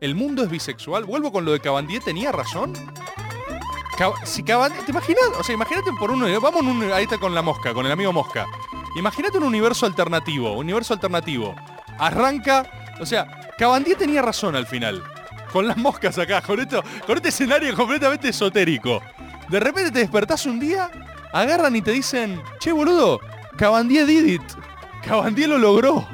[0.00, 1.04] ¿El mundo es bisexual?
[1.04, 2.72] Vuelvo con lo de Cabandier, ¿tenía razón?
[4.24, 5.24] Si ¿te imaginas?
[5.38, 8.12] O sea, imagínate por uno, vamos un, ahí está con la mosca, con el amigo
[8.12, 8.46] mosca.
[8.94, 11.56] Imagínate un universo alternativo, un universo alternativo.
[11.98, 13.26] Arranca, o sea,
[13.58, 15.02] Cabandier tenía razón al final.
[15.52, 19.02] Con las moscas acá, con esto, con este escenario completamente esotérico.
[19.48, 20.90] De repente te despertás un día,
[21.32, 23.18] agarran y te dicen, che boludo,
[23.56, 24.42] Cabandier did it.
[25.02, 26.06] Cabandier lo logró.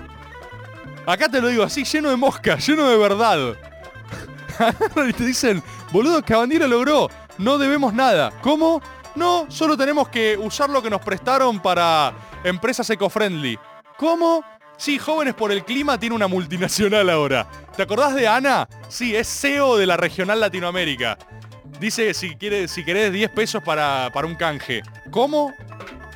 [1.05, 3.57] Acá te lo digo así, lleno de moscas, lleno de verdad.
[4.59, 5.63] Agarran y te dicen,
[5.93, 7.11] boludo, Cabandier lo logró.
[7.39, 8.33] No debemos nada.
[8.41, 8.81] ¿Cómo?
[9.15, 12.13] No, solo tenemos que usar lo que nos prestaron para
[12.43, 13.59] empresas eco-friendly.
[13.97, 14.45] ¿Cómo?
[14.77, 17.47] Sí, Jóvenes por el Clima tiene una multinacional ahora.
[17.77, 18.69] ¿Te acordás de Ana?
[18.89, 21.17] Sí, es CEO de la Regional Latinoamérica.
[21.79, 24.83] Dice si, quiere, si querés 10 pesos para, para un canje.
[25.11, 25.53] ¿Cómo?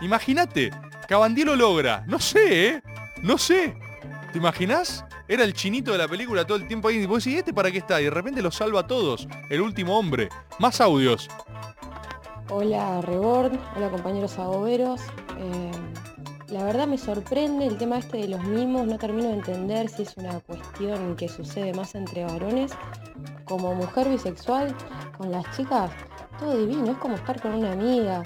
[0.00, 0.70] Imagínate,
[1.08, 2.04] Cabandier lo logra.
[2.06, 2.82] No sé, ¿eh?
[3.22, 3.76] No sé.
[4.32, 5.04] ¿Te imaginás?
[5.28, 6.96] Era el chinito de la película todo el tiempo ahí.
[6.96, 8.00] Y vos decís, ¿este para qué está?
[8.00, 9.28] Y de repente lo salva a todos.
[9.50, 10.30] El último hombre.
[10.58, 11.28] Más audios.
[12.48, 15.02] Hola Rebord, hola compañeros agoberos.
[15.38, 15.70] Eh,
[16.48, 20.04] la verdad me sorprende el tema este de los mimos, no termino de entender si
[20.04, 22.72] es una cuestión que sucede más entre varones.
[23.44, 24.74] Como mujer bisexual,
[25.18, 25.90] con las chicas,
[26.38, 28.22] todo divino, es como estar con una amiga.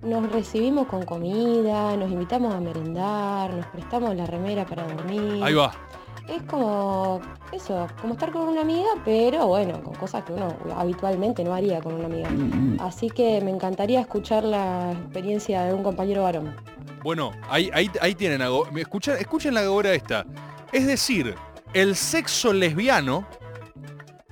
[0.00, 5.44] Nos recibimos con comida, nos invitamos a merendar, nos prestamos la remera para dormir.
[5.44, 5.70] Ahí va.
[6.30, 7.20] Es como
[7.52, 11.80] eso, como estar con una amiga, pero bueno, con cosas que uno habitualmente no haría
[11.80, 12.28] con una amiga.
[12.78, 16.54] Así que me encantaría escuchar la experiencia de un compañero varón.
[17.02, 18.66] Bueno, ahí, ahí, ahí tienen algo.
[18.76, 20.24] Escuchen, escuchen la hora esta.
[20.72, 21.34] Es decir,
[21.72, 23.26] el sexo lesbiano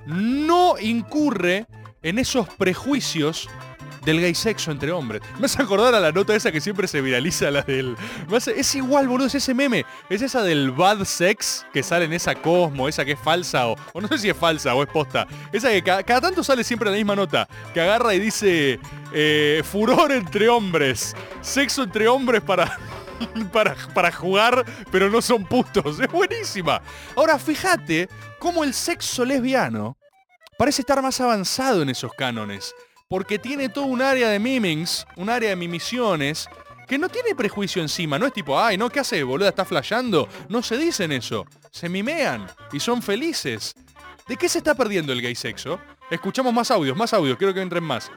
[0.05, 1.65] no incurre
[2.01, 3.49] en esos prejuicios
[4.03, 5.21] del gay sexo entre hombres.
[5.39, 7.95] Me hace acordar a la nota esa que siempre se viraliza, la del...
[8.55, 9.85] es igual, boludo, es ese meme.
[10.09, 13.75] Es esa del bad sex que sale en esa Cosmo, esa que es falsa o,
[13.99, 15.27] no sé si es falsa o es posta.
[15.51, 17.47] Esa que cada, tanto sale siempre la misma nota.
[17.73, 18.79] Que agarra y dice
[19.13, 21.15] eh, furor entre hombres.
[21.41, 22.77] Sexo entre hombres para...
[23.51, 25.99] Para, para, jugar, pero no son putos.
[25.99, 26.81] Es buenísima.
[27.17, 28.07] Ahora, fíjate
[28.39, 29.97] cómo el sexo lesbiano
[30.57, 32.73] parece estar más avanzado en esos cánones
[33.09, 36.47] porque tiene todo un área de mimings, un área de mimisiones,
[36.87, 38.19] que no tiene prejuicio encima.
[38.19, 39.49] No es tipo, ay, no, ¿qué hace, boluda?
[39.49, 40.29] ¿Está flasheando?
[40.47, 41.47] No se dicen eso.
[41.71, 43.73] Se mimean y son felices.
[44.27, 45.79] ¿De qué se está perdiendo el gay sexo?
[46.11, 48.11] Escuchamos más audios, más audios, quiero que entren más.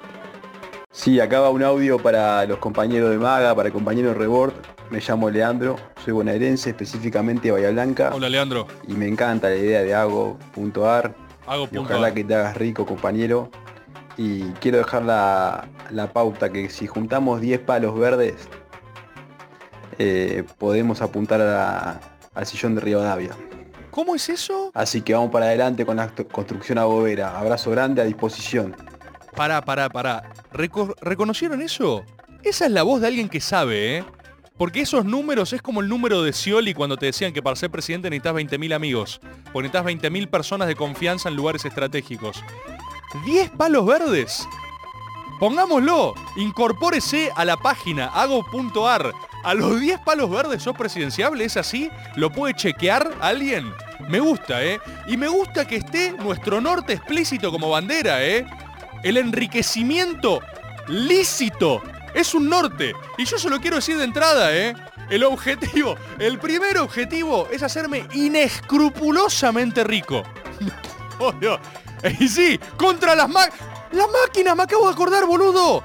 [0.90, 4.53] Sí, acá va un audio para los compañeros de Maga, para el compañero Rebord.
[4.90, 8.11] Me llamo Leandro, soy bonaerense, específicamente de Bahía Blanca.
[8.12, 8.66] Hola Leandro.
[8.86, 11.14] Y me encanta la idea de Hago.ar.
[11.47, 11.68] Hago.
[11.72, 13.51] Y ojalá que te hagas rico, compañero
[14.16, 18.48] y quiero dejar la, pauta que si juntamos 10 palos verdes
[19.98, 22.00] eh, podemos apuntar
[22.34, 23.30] al sillón de Rivadavia.
[23.90, 24.70] ¿Cómo es eso?
[24.74, 27.38] Así que vamos para adelante con la construcción agobera.
[27.38, 28.74] Abrazo grande a disposición.
[29.36, 30.30] Pará, pará, pará.
[30.50, 32.02] ¿Reconocieron eso?
[32.42, 34.04] Esa es la voz de alguien que sabe, ¿eh?
[34.56, 37.70] Porque esos números es como el número de Scioli cuando te decían que para ser
[37.70, 39.20] presidente necesitas 20.000 amigos.
[39.52, 42.42] O necesitas 20.000 personas de confianza en lugares estratégicos.
[43.24, 44.48] 10 palos verdes.
[45.38, 49.12] Pongámoslo, incorpórese a la página hago.ar.
[49.44, 51.90] A los 10 palos verdes sos presidenciable, ¿es así?
[52.14, 53.72] ¿Lo puede chequear alguien?
[54.08, 54.80] Me gusta, ¿eh?
[55.06, 58.46] Y me gusta que esté nuestro norte explícito como bandera, ¿eh?
[59.02, 60.40] El enriquecimiento
[60.86, 61.82] lícito
[62.14, 62.94] es un norte.
[63.18, 64.74] Y yo se lo quiero decir de entrada, ¿eh?
[65.10, 70.22] El objetivo, el primer objetivo es hacerme inescrupulosamente rico.
[71.18, 71.32] oh.
[72.18, 73.61] Y sí, contra las máquinas.
[73.92, 74.57] ¡Las máquinas!
[74.57, 75.82] ¡Me acabo de acordar, boludo!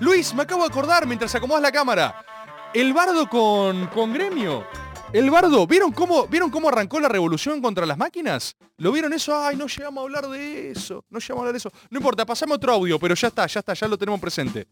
[0.00, 2.24] Luis, me acabo de acordar mientras acomodas la cámara.
[2.72, 4.66] El bardo con, con gremio.
[5.12, 8.56] El bardo, ¿vieron cómo, ¿vieron cómo arrancó la revolución contra las máquinas?
[8.78, 9.36] ¿Lo vieron eso?
[9.36, 11.04] Ay, no llegamos a hablar de eso.
[11.08, 11.72] No llegamos a hablar de eso.
[11.90, 14.66] No importa, pasame otro audio, pero ya está, ya está, ya lo tenemos presente.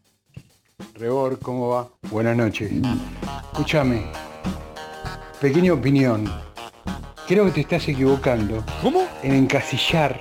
[0.95, 1.87] Rebor, ¿cómo va?
[2.09, 2.69] Buenas noches.
[3.51, 4.11] Escúchame.
[5.39, 6.29] Pequeña opinión.
[7.25, 8.65] Creo que te estás equivocando.
[8.81, 9.07] ¿Cómo?
[9.21, 10.19] En encasillar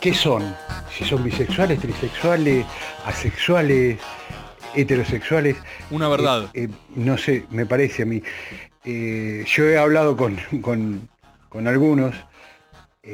[0.00, 0.54] ¿Qué son?
[0.96, 2.64] Si son bisexuales, trisexuales,
[3.04, 3.98] asexuales,
[4.74, 5.56] heterosexuales.
[5.90, 6.50] Una verdad.
[6.54, 8.22] Eh, eh, no sé, me parece a mí.
[8.84, 12.14] Eh, yo he hablado con, con, algunos.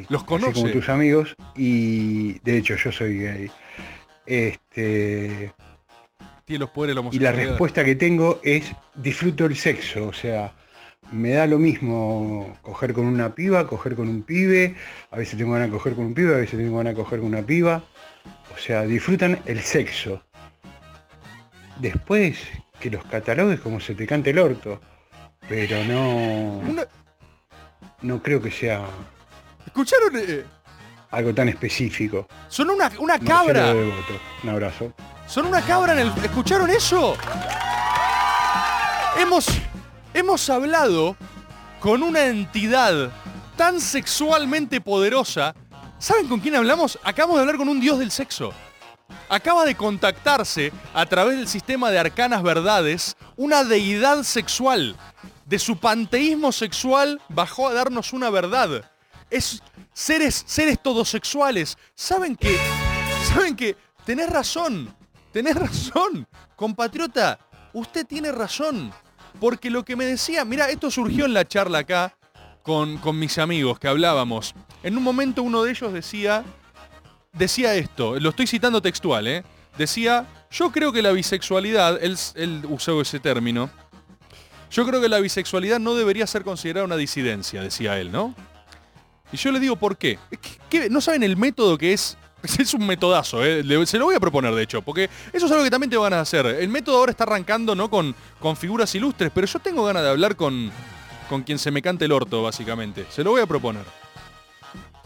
[0.09, 0.55] ¿Los conoces?
[0.55, 1.35] Como tus amigos.
[1.57, 3.51] Y de hecho yo soy gay.
[4.27, 5.53] Este.
[6.45, 10.09] Tiene los poderes Y la respuesta que tengo es disfruto el sexo.
[10.09, 10.53] O sea,
[11.13, 14.75] me da lo mismo coger con una piba, coger con un pibe,
[15.11, 17.21] a veces tengo ganas de coger con un pibe, a veces tengo ganas de coger
[17.21, 17.83] con una piba.
[18.55, 20.23] O sea, disfrutan el sexo.
[21.79, 22.39] Después,
[22.81, 24.81] que los catalogues como se te cante el orto.
[25.49, 26.63] Pero no...
[28.03, 28.85] No creo que sea...
[29.67, 30.13] ¿Escucharon?
[30.17, 30.45] Eh?
[31.11, 32.27] Algo tan específico.
[32.49, 33.73] Son una, una cabra.
[34.43, 34.93] Un abrazo.
[35.27, 36.09] Son una cabra en el...
[36.23, 37.17] ¿Escucharon eso?
[39.19, 39.49] Hemos
[40.15, 41.17] Hemos hablado
[41.81, 43.11] con una entidad
[43.57, 45.57] tan sexualmente poderosa.
[45.99, 47.01] ¿Saben con quién hablamos?
[47.03, 48.53] Acabamos de hablar con un dios del sexo.
[49.29, 54.97] Acaba de contactarse a través del sistema de arcanas verdades una deidad sexual.
[55.47, 58.89] De su panteísmo sexual bajó a darnos una verdad.
[59.31, 59.61] Es
[59.93, 61.77] seres, seres todos sexuales.
[61.97, 62.57] ¿Saben que?
[63.33, 63.77] ¿Saben que?
[64.07, 64.95] Tenés razón.
[65.33, 66.29] Tenés razón.
[66.55, 67.41] Compatriota,
[67.73, 68.93] usted tiene razón.
[69.41, 72.17] Porque lo que me decía, mira, esto surgió en la charla acá
[72.63, 74.55] con, con mis amigos que hablábamos.
[74.83, 76.45] En un momento uno de ellos decía,
[77.33, 79.45] decía esto, lo estoy citando textual, ¿eh?
[79.77, 83.71] Decía, yo creo que la bisexualidad, él, él usó ese término,
[84.71, 88.35] yo creo que la bisexualidad no debería ser considerada una disidencia, decía él, ¿no?
[89.33, 90.19] Y yo le digo, ¿por qué?
[90.91, 92.17] ¿No saben el método que es
[92.59, 93.65] Es un metodazo, ¿eh?
[93.87, 96.19] se lo voy a proponer de hecho, porque eso es algo que también tengo ganas
[96.19, 96.47] de hacer.
[96.61, 97.89] El método ahora está arrancando ¿no?
[97.89, 100.71] con, con figuras ilustres, pero yo tengo ganas de hablar con,
[101.29, 103.07] con quien se me cante el orto, básicamente.
[103.11, 103.85] Se lo voy a proponer.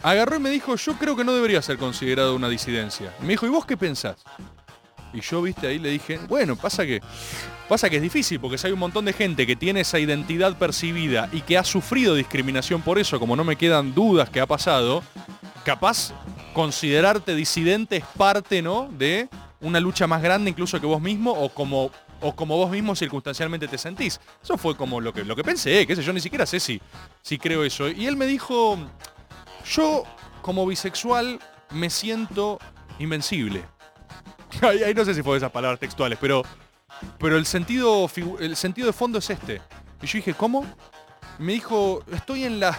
[0.01, 3.13] Agarró y me dijo, yo creo que no debería ser considerado una disidencia.
[3.21, 4.17] Me dijo, ¿y vos qué pensás?
[5.13, 7.01] Y yo, viste, ahí le dije, bueno, pasa que,
[7.67, 10.57] pasa que es difícil, porque si hay un montón de gente que tiene esa identidad
[10.57, 14.45] percibida y que ha sufrido discriminación por eso, como no me quedan dudas que ha
[14.45, 15.03] pasado,
[15.65, 16.13] capaz
[16.53, 18.89] considerarte disidente es parte, ¿no?
[18.91, 19.29] De
[19.61, 21.91] una lucha más grande incluso que vos mismo o como
[22.21, 24.19] o como vos mismo circunstancialmente te sentís.
[24.43, 26.81] Eso fue como lo que, lo que pensé, qué sé yo, ni siquiera sé si,
[27.21, 27.89] si creo eso.
[27.89, 28.77] Y él me dijo,
[29.65, 30.03] yo
[30.41, 31.39] como bisexual
[31.71, 32.59] me siento
[32.99, 33.63] invencible.
[34.61, 36.43] ahí, no sé si fue esas palabras textuales, pero,
[37.19, 39.61] pero el, sentido, el sentido de fondo es este.
[40.01, 40.65] Y yo dije, ¿cómo?
[41.37, 42.77] Me dijo, estoy en la...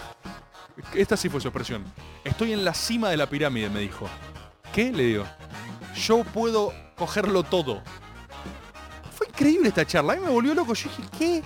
[0.95, 1.85] Esta sí fue su expresión.
[2.25, 4.09] Estoy en la cima de la pirámide, me dijo.
[4.73, 4.93] ¿Qué?
[4.93, 5.25] Le digo.
[5.95, 7.83] Yo puedo cogerlo todo.
[9.14, 10.14] Fue increíble esta charla.
[10.14, 10.75] A mí me volvió loco.
[10.75, 11.43] Yo dije, ¿qué?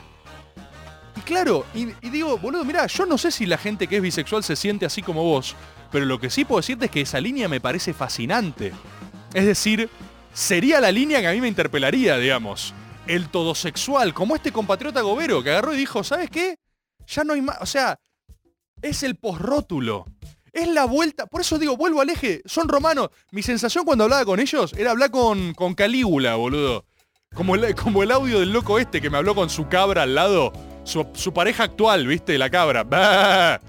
[1.16, 4.42] Y claro, y, digo, boludo, mirá, yo no sé si la gente que es bisexual
[4.42, 5.54] se siente así como vos,
[5.92, 8.72] pero lo que sí puedo decirte es que esa línea me parece fascinante.
[9.32, 9.88] Es decir,
[10.32, 12.74] sería la línea que a mí me interpelaría, digamos.
[13.06, 16.56] El todosexual, como este compatriota Gobero que agarró y dijo, ¿sabes qué?
[17.06, 17.96] Ya no hay más, o sea,
[18.84, 20.04] es el posrótulo.
[20.52, 23.08] Es la vuelta, por eso digo, vuelvo al eje, son romanos.
[23.32, 26.84] Mi sensación cuando hablaba con ellos era hablar con, Calígula, boludo.
[27.34, 30.14] Como el, como el audio del loco este que me habló con su cabra al
[30.14, 30.52] lado.
[30.84, 32.38] Su, pareja actual, ¿viste?
[32.38, 32.84] La cabra.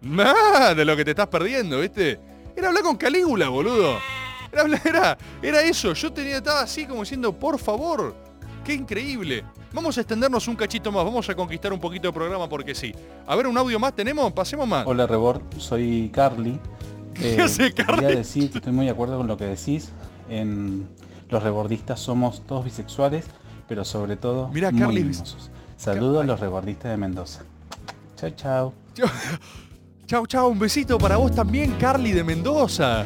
[0.00, 2.18] De lo que te estás perdiendo, ¿viste?
[2.56, 3.98] Era hablar con Calígula, boludo.
[4.52, 5.92] Era, era, eso.
[5.92, 8.16] Yo tenía, estaba así como diciendo, por favor,
[8.66, 9.44] qué increíble.
[9.72, 12.92] Vamos a extendernos un cachito más, vamos a conquistar un poquito de programa porque sí.
[13.26, 14.84] A ver, un audio más tenemos, pasemos más.
[14.86, 16.58] Hola Rebord, soy Carly.
[17.14, 18.00] ¿Qué hace, Carly?
[18.00, 19.92] Quería decir que estoy muy de acuerdo con lo que decís.
[20.28, 20.88] En
[21.28, 23.24] los rebordistas somos todos bisexuales,
[23.68, 25.00] pero sobre todo Mira, muy Carly.
[25.02, 25.50] hermosos.
[25.76, 27.42] Saludos a los rebordistas de Mendoza.
[28.16, 28.74] Chao, chao.
[30.06, 33.04] Chau, chau, un besito para vos también, Carly de Mendoza.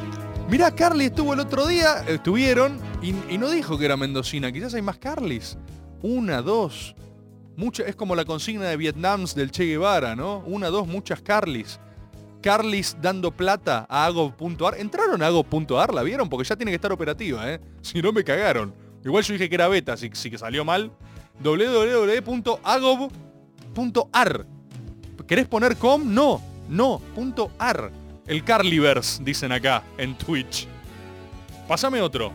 [0.50, 4.82] Mirá, Carly estuvo el otro día, estuvieron, y, no dijo que era mendocina, quizás hay
[4.82, 5.56] más Carlys.
[6.02, 6.96] Una, dos.
[7.56, 10.42] Mucha, es como la consigna de Vietnams del Che Guevara, ¿no?
[10.46, 11.78] Una, dos, muchas Carlys.
[12.42, 14.76] Carlys dando plata a agov.ar.
[14.80, 15.94] ¿Entraron a agov.ar?
[15.94, 16.28] ¿La vieron?
[16.28, 17.60] Porque ya tiene que estar operativa, ¿eh?
[17.80, 18.74] Si no me cagaron.
[19.04, 20.90] Igual yo dije que era beta, si, que salió mal.
[25.28, 26.12] ¿Querés poner com?
[26.12, 27.00] No, no,
[27.60, 27.99] .ar.
[28.26, 30.68] El Carlyverse, dicen acá, en Twitch.
[31.66, 32.32] Pásame otro.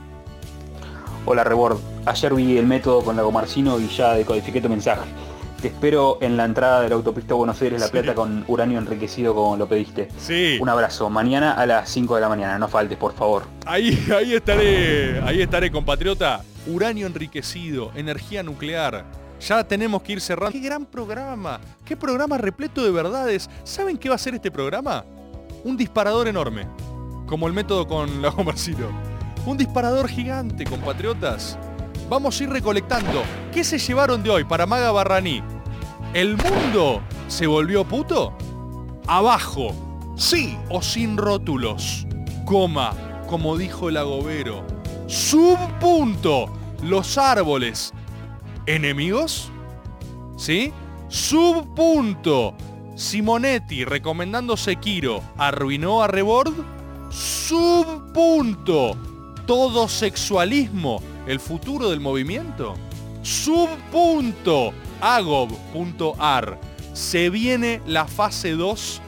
[1.26, 5.10] Hola Rebord, ayer vi el método con Lago Marcino y ya decodifiqué tu mensaje.
[5.62, 9.34] Te espero en la entrada de la autopista Buenos Aires La Plata con uranio enriquecido
[9.34, 10.10] como lo pediste.
[10.20, 10.58] Sí.
[10.62, 13.44] Un abrazo, mañana a las 5 de la mañana, no faltes, por favor.
[13.66, 16.44] Ahí, ahí estaré, ahí estaré, compatriota.
[16.68, 19.06] Uranio enriquecido, energía nuclear.
[19.40, 20.52] Ya tenemos que ir cerrando.
[20.52, 21.60] ¡Qué gran programa!
[21.84, 23.50] ¡Qué programa repleto de verdades!
[23.64, 25.04] ¿Saben qué va a ser este programa?
[25.66, 26.68] Un disparador enorme.
[27.26, 28.88] Como el método con Lago Marcino.
[29.48, 31.58] Un disparador gigante, compatriotas.
[32.08, 33.24] Vamos a ir recolectando.
[33.52, 35.42] ¿Qué se llevaron de hoy para Maga Barraní?
[36.14, 38.38] ¿El mundo se volvió puto?
[39.08, 39.74] Abajo.
[40.16, 42.06] Sí o sin rótulos.
[42.46, 42.94] Coma,
[43.28, 44.64] como dijo el agobero.
[45.08, 46.46] Subpunto.
[46.84, 47.92] Los árboles.
[48.68, 49.52] ¿Enemigos?
[50.38, 50.72] ¿Sí?
[51.08, 52.56] Subpunto.
[52.96, 55.22] Simonetti recomendando Sekiro.
[55.38, 56.54] ¿Arruinó a Rebord?
[57.10, 58.96] Subpunto.
[59.46, 61.02] Todo sexualismo.
[61.28, 62.76] ¿El futuro del movimiento?
[63.22, 64.74] Subpunto.
[65.02, 66.60] Agob.ar.
[66.94, 69.02] Se viene la fase 2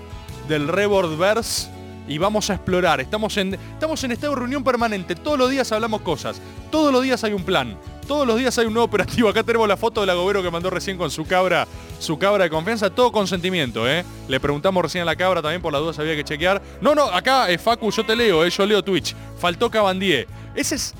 [0.50, 1.70] del Rebordverse
[2.10, 3.00] y vamos a explorar.
[3.00, 5.16] Estamos en, estamos en estado de reunión permanente.
[5.16, 6.42] Todos los días hablamos cosas.
[6.72, 7.78] Todos los días hay un plan.
[8.08, 9.28] Todos los días hay un nuevo operativo.
[9.28, 11.68] Acá tenemos la foto del agobero que mandó recién con su cabra,
[12.00, 12.90] su cabra de confianza.
[12.90, 14.06] Todo con sentimiento, ¿eh?
[14.30, 16.62] Le preguntamos recién a la cabra también por las dudas había que chequear.
[16.80, 19.14] No, no, acá, eh, Facu, yo te leo, eh, yo leo Twitch.
[19.38, 20.26] Faltó Cabandier.
[20.56, 20.94] Ese es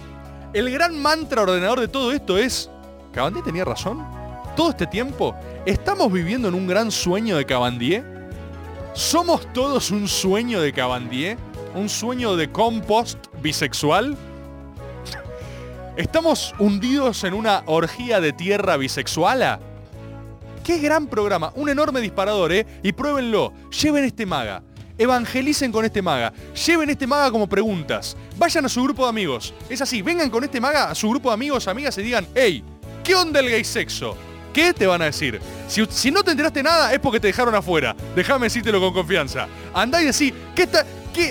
[0.54, 2.70] el gran mantra ordenador de todo esto es...
[3.14, 4.06] ¿Cabandier tenía razón?
[4.56, 5.36] Todo este tiempo,
[5.66, 8.04] ¿estamos viviendo en un gran sueño de Cabandier?
[8.94, 11.38] ¿Somos todos un sueño de Cabandier?
[11.76, 14.18] ¿Un sueño de compost bisexual?
[15.98, 19.60] ¿Estamos hundidos en una orgía de tierra bisexuala?
[20.64, 21.52] ¡Qué gran programa!
[21.56, 22.68] Un enorme disparador, ¿eh?
[22.84, 23.52] Y pruébenlo.
[23.82, 24.62] Lleven este maga.
[24.96, 26.32] Evangelicen con este maga.
[26.68, 28.16] Lleven este maga como preguntas.
[28.38, 29.56] Vayan a su grupo de amigos.
[29.72, 32.64] Es así, vengan con este maga a su grupo de amigos, amigas y digan, hey,
[33.04, 34.16] ¿qué onda el gay sexo?
[34.54, 35.42] ¿Qué te van a decir?
[35.68, 37.96] Si, si no te enteraste nada es porque te dejaron afuera.
[38.16, 39.48] Déjame decírtelo con confianza.
[39.74, 40.86] Andá y decí, ¿qué está...?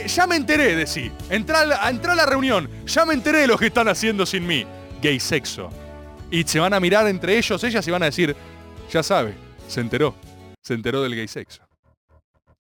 [0.07, 1.11] Ya me enteré, decí.
[1.31, 2.69] Entrá a, la, entrá a la reunión.
[2.87, 4.67] Ya me enteré de lo que están haciendo sin mí.
[5.01, 5.71] Gay sexo.
[6.31, 8.35] Y se van a mirar entre ellos, ellas, y van a decir,
[8.91, 9.35] ya sabe,
[9.69, 10.15] se enteró.
[10.61, 11.63] Se enteró del gay sexo.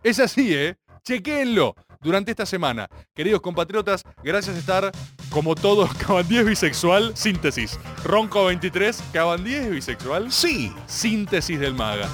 [0.02, 0.76] Es así, ¿eh?
[1.04, 1.74] Chequéenlo.
[2.00, 2.88] durante esta semana.
[3.14, 4.92] Queridos compatriotas, gracias a estar
[5.30, 7.80] como todos, Cabandí es bisexual, síntesis.
[8.04, 10.30] Ronco 23, Cabandí es bisexual.
[10.30, 10.72] Sí.
[10.86, 12.08] Síntesis del maga.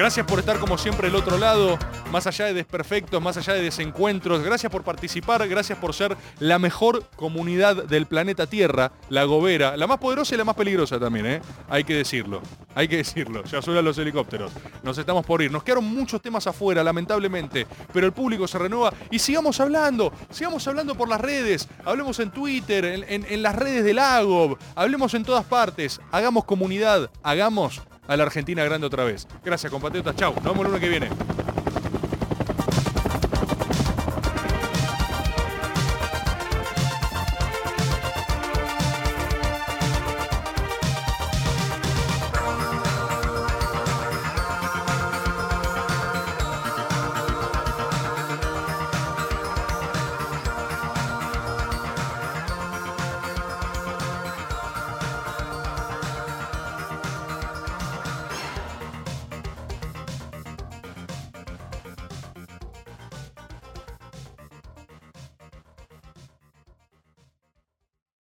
[0.00, 1.78] Gracias por estar como siempre del otro lado,
[2.10, 4.42] más allá de desperfectos, más allá de desencuentros.
[4.42, 9.86] Gracias por participar, gracias por ser la mejor comunidad del planeta Tierra, la gobera, la
[9.86, 11.42] más poderosa y la más peligrosa también, ¿eh?
[11.68, 12.40] Hay que decirlo,
[12.74, 13.44] hay que decirlo.
[13.44, 14.50] Ya suenan los helicópteros.
[14.82, 15.52] Nos estamos por ir.
[15.52, 20.66] Nos quedaron muchos temas afuera, lamentablemente, pero el público se renueva y sigamos hablando, sigamos
[20.66, 25.44] hablando por las redes, hablemos en Twitter, en, las redes del AGOB, hablemos en todas
[25.44, 29.26] partes, hagamos comunidad, hagamos a la Argentina grande otra vez.
[29.44, 30.16] Gracias, compatriotas.
[30.16, 30.34] Chau.
[30.34, 31.08] Nos vemos el lunes que viene.